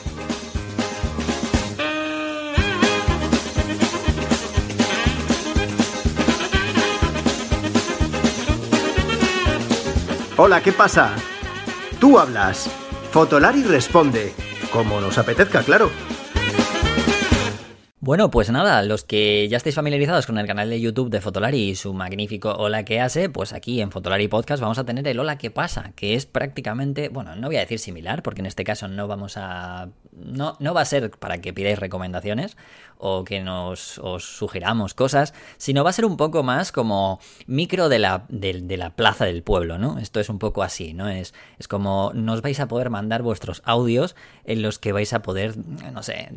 [10.38, 11.16] Hola, ¿qué pasa?
[11.98, 12.70] Tú hablas.
[13.12, 14.34] Fotolari responde.
[14.70, 15.90] Como nos apetezca, claro.
[18.02, 21.70] Bueno, pues nada, los que ya estáis familiarizados con el canal de YouTube de Fotolari
[21.70, 25.20] y su magnífico Hola que hace, pues aquí en Fotolari Podcast vamos a tener el
[25.20, 28.66] Hola que pasa, que es prácticamente, bueno, no voy a decir similar, porque en este
[28.66, 29.88] caso no vamos a.
[30.12, 32.58] No, no va a ser para que pidáis recomendaciones
[32.98, 37.90] o que nos os sugiramos cosas, sino va a ser un poco más como micro
[37.90, 40.00] de la, de, la plaza del pueblo, ¿no?
[40.00, 41.10] Esto es un poco así, ¿no?
[41.10, 45.22] Es, es como nos vais a poder mandar vuestros audios en los que vais a
[45.22, 46.32] poder, no sé,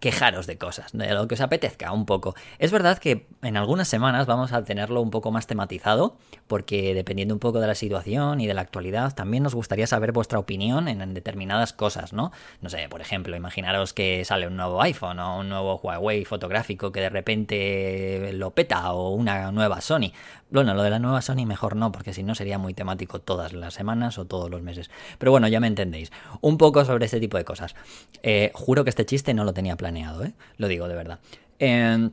[0.00, 2.34] quejaros de cosas, de lo que os apetezca un poco.
[2.58, 6.16] Es verdad que en algunas semanas vamos a tenerlo un poco más tematizado,
[6.46, 10.12] porque dependiendo un poco de la situación y de la actualidad, también nos gustaría saber
[10.12, 12.32] vuestra opinión en determinadas cosas, ¿no?
[12.60, 16.90] No sé, por ejemplo, imaginaros que sale un nuevo iPhone o un nuevo Huawei fotográfico
[16.90, 20.12] que de repente lo peta o una nueva Sony.
[20.50, 23.52] Bueno, lo de la nueva Sony mejor no, porque si no sería muy temático todas
[23.52, 24.90] las semanas o todos los meses.
[25.18, 26.10] Pero bueno, ya me entendéis.
[26.40, 27.74] Un poco sobre este tipo de cosas.
[28.22, 30.32] Eh, juro que este chiste no lo tenía planeado, ¿eh?
[30.56, 31.18] Lo digo de verdad.
[31.58, 32.10] Eh,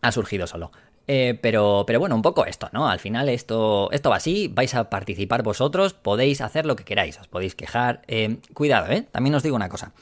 [0.00, 0.72] ha surgido solo.
[1.12, 2.88] Eh, pero, pero bueno, un poco esto, ¿no?
[2.88, 7.18] Al final esto, esto va así, vais a participar vosotros, podéis hacer lo que queráis,
[7.18, 8.02] os podéis quejar.
[8.06, 9.08] Eh, cuidado, ¿eh?
[9.10, 9.92] También os digo una cosa.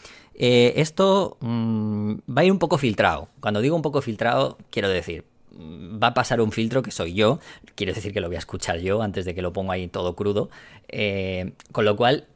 [0.41, 3.29] Eh, esto mm, va a ir un poco filtrado.
[3.41, 7.15] Cuando digo un poco filtrado, quiero decir, mm, va a pasar un filtro que soy
[7.15, 7.41] yo,
[7.75, 10.15] quiero decir que lo voy a escuchar yo antes de que lo ponga ahí todo
[10.15, 10.49] crudo.
[10.89, 12.29] Eh, con lo cual,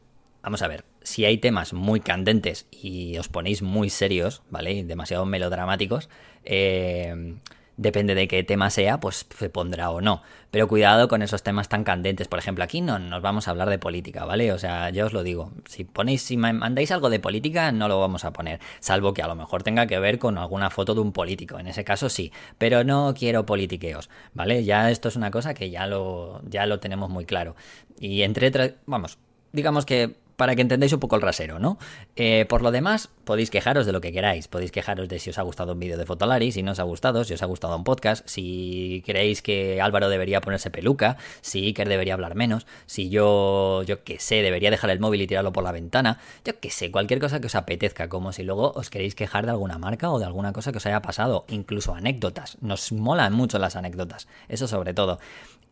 [0.42, 4.82] vamos a ver, si hay temas muy candentes y os ponéis muy serios, ¿vale?
[4.82, 6.08] Demasiado melodramáticos,
[6.44, 7.36] eh,
[7.76, 10.22] depende de qué tema sea, pues se pondrá o no.
[10.50, 12.28] Pero cuidado con esos temas tan candentes.
[12.28, 14.52] Por ejemplo, aquí no nos vamos a hablar de política, ¿vale?
[14.52, 15.52] O sea, yo os lo digo.
[15.66, 18.60] Si ponéis, si mandáis algo de política, no lo vamos a poner.
[18.80, 21.58] Salvo que a lo mejor tenga que ver con alguna foto de un político.
[21.58, 22.32] En ese caso sí.
[22.58, 24.64] Pero no quiero politiqueos, ¿vale?
[24.64, 27.56] Ya esto es una cosa que ya lo, ya lo tenemos muy claro.
[27.98, 29.18] Y entre, vamos,
[29.52, 31.78] digamos que para que entendáis un poco el rasero, ¿no?
[32.16, 34.48] Eh, por lo demás, podéis quejaros de lo que queráis.
[34.48, 36.82] Podéis quejaros de si os ha gustado un vídeo de Fotolari, si no os ha
[36.82, 41.64] gustado, si os ha gustado un podcast, si creéis que Álvaro debería ponerse peluca, si
[41.66, 45.52] Iker debería hablar menos, si yo, yo qué sé, debería dejar el móvil y tirarlo
[45.52, 48.90] por la ventana, yo qué sé, cualquier cosa que os apetezca, como si luego os
[48.90, 52.58] queréis quejar de alguna marca o de alguna cosa que os haya pasado, incluso anécdotas.
[52.60, 55.20] Nos molan mucho las anécdotas, eso sobre todo.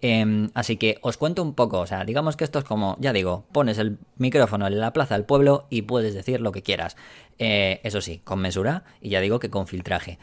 [0.03, 3.12] Em, así que os cuento un poco, o sea, digamos que esto es como, ya
[3.12, 6.96] digo, pones el micrófono en la plaza del pueblo y puedes decir lo que quieras.
[7.38, 10.18] Eh, eso sí, con mesura y ya digo que con filtraje.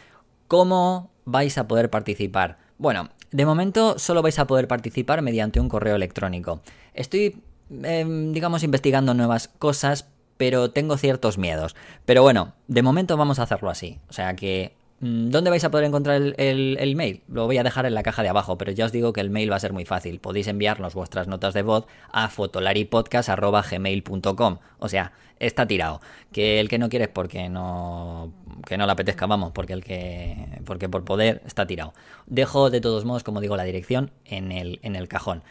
[0.47, 2.57] ¿Cómo vais a poder participar?
[2.79, 6.61] Bueno, de momento solo vais a poder participar mediante un correo electrónico.
[6.93, 7.41] Estoy,
[7.83, 10.07] em, digamos, investigando nuevas cosas,
[10.37, 11.75] pero tengo ciertos miedos.
[12.05, 13.99] Pero bueno, de momento vamos a hacerlo así.
[14.09, 17.21] O sea que ¿Dónde vais a poder encontrar el, mail?
[17.27, 19.29] Lo voy a dejar en la caja de abajo, pero ya os digo que el
[19.29, 20.19] mail va a ser muy fácil.
[20.19, 24.57] Podéis enviarnos vuestras notas de voz a fotolaripodcast.gmail.com.
[24.79, 26.01] O sea, está tirado.
[26.31, 28.33] Que el que no quiere es porque no,
[28.65, 31.93] que no le apetezca, vamos, porque el que, porque por poder está tirado.
[32.25, 35.43] Dejo de todos modos, como digo, la dirección en el, en el cajón.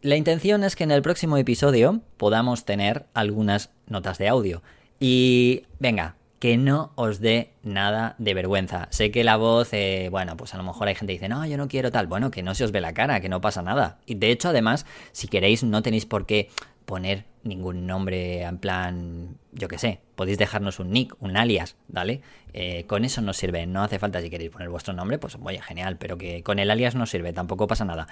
[0.00, 4.62] La intención es que en el próximo episodio podamos tener algunas notas de audio.
[5.00, 8.88] Y venga, que no os dé nada de vergüenza.
[8.90, 11.46] Sé que la voz, eh, bueno, pues a lo mejor hay gente que dice, no,
[11.46, 12.06] yo no quiero tal.
[12.06, 13.96] Bueno, que no se os ve la cara, que no pasa nada.
[14.04, 16.50] Y de hecho, además, si queréis, no tenéis por qué
[16.84, 22.20] poner ningún nombre en plan, yo qué sé, podéis dejarnos un nick, un alias, ¿vale?
[22.52, 25.62] Eh, con eso nos sirve, no hace falta si queréis poner vuestro nombre, pues vaya,
[25.62, 28.06] genial, pero que con el alias no sirve, tampoco pasa nada.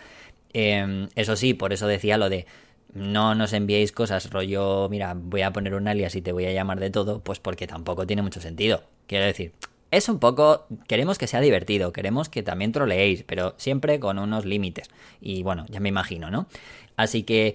[0.54, 2.46] Em, eso sí, por eso decía lo de
[2.94, 6.52] no nos enviéis cosas rollo, mira, voy a poner un alias y te voy a
[6.52, 8.82] llamar de todo, pues porque tampoco tiene mucho sentido.
[9.06, 9.52] Quiero decir,
[9.90, 14.44] es un poco, queremos que sea divertido, queremos que también troleéis, pero siempre con unos
[14.44, 14.90] límites.
[15.20, 16.46] Y bueno, ya me imagino, ¿no?
[16.96, 17.54] Así que,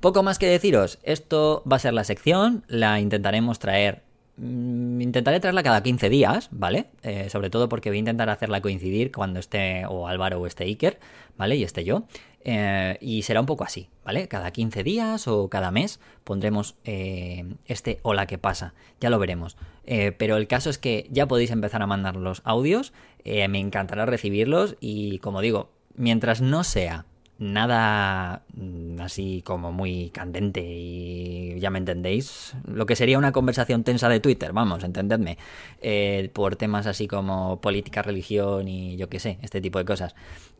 [0.00, 4.02] poco más que deciros, esto va a ser la sección, la intentaremos traer
[4.40, 6.86] intentaré traerla cada 15 días, ¿vale?
[7.02, 10.64] Eh, sobre todo porque voy a intentar hacerla coincidir cuando esté o Álvaro o esté
[10.64, 10.98] Iker,
[11.36, 11.56] ¿vale?
[11.56, 12.04] Y esté yo.
[12.50, 14.28] Eh, y será un poco así, ¿vale?
[14.28, 19.56] Cada 15 días o cada mes pondremos eh, este hola que pasa, ya lo veremos.
[19.84, 22.92] Eh, pero el caso es que ya podéis empezar a mandar los audios,
[23.24, 27.04] me encantará recibirlos y como digo, mientras no sea
[27.38, 33.84] nada mm, así como muy candente y ya me entendéis, lo que sería una conversación
[33.84, 35.38] tensa de Twitter, vamos, entendedme,
[35.80, 40.14] eh, por temas así como política, religión y yo qué sé, este tipo de cosas.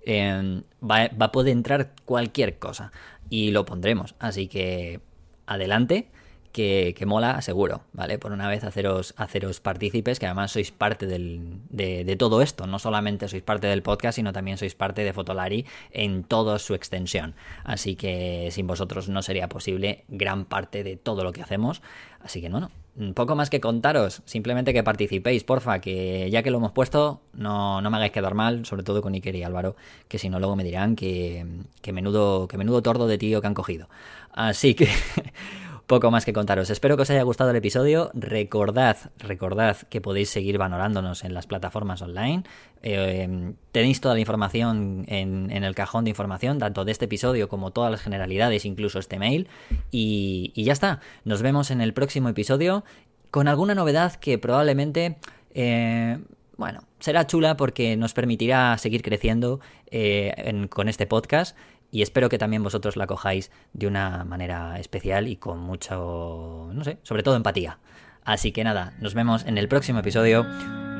[0.04, 2.92] Em, va, va a poder entrar cualquier cosa
[3.28, 5.00] y lo pondremos, así que
[5.46, 6.08] adelante
[6.52, 8.18] que, mola, seguro, ¿vale?
[8.18, 13.28] Por una vez haceros, haceros partícipes, que además sois parte de, todo esto, no solamente
[13.28, 17.34] sois parte del podcast, sino también sois parte de Fotolari en toda su extensión.
[17.64, 21.82] Así que sin vosotros no sería posible gran parte de todo lo que hacemos.
[22.20, 22.70] Así que no, no.
[23.14, 27.80] Poco más que contaros, simplemente que participéis, porfa, que ya que lo hemos puesto, no,
[27.80, 29.76] no me hagáis quedar mal, sobre todo con Iker y Álvaro,
[30.08, 31.46] que si no luego me dirán que,
[31.80, 33.88] que menudo, que menudo tordo de tío que han cogido.
[34.32, 34.88] Así que
[35.88, 36.68] poco más que contaros.
[36.68, 38.10] Espero que os haya gustado el episodio.
[38.12, 42.44] Recordad, recordad que podéis seguir valorándonos en las plataformas online.
[42.82, 47.70] Eh, tenéis toda la información en, el cajón de información, tanto de este episodio como
[47.70, 49.48] todas las generalidades, incluso este mail.
[49.90, 51.00] Y, ya está.
[51.24, 52.84] Nos vemos en el próximo episodio
[53.30, 55.16] con alguna novedad que probablemente...
[55.54, 56.18] Eh,
[56.58, 59.60] bueno, será chula porque nos permitirá seguir creciendo
[59.90, 61.56] eh, con este podcast
[61.90, 66.84] y espero que también vosotros la cojáis de una manera especial y con mucho, no
[66.84, 67.78] sé, sobre todo empatía.
[68.24, 70.44] Así que nada, nos vemos en el próximo episodio.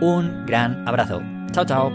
[0.00, 1.20] Un gran abrazo.
[1.52, 1.92] Chao, chao.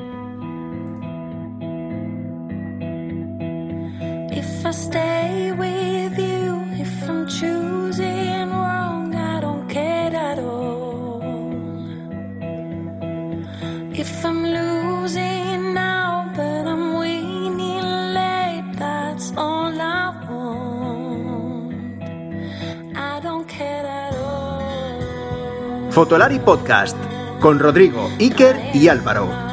[25.94, 26.98] Fotolari Podcast
[27.40, 29.53] con Rodrigo, Iker y Álvaro.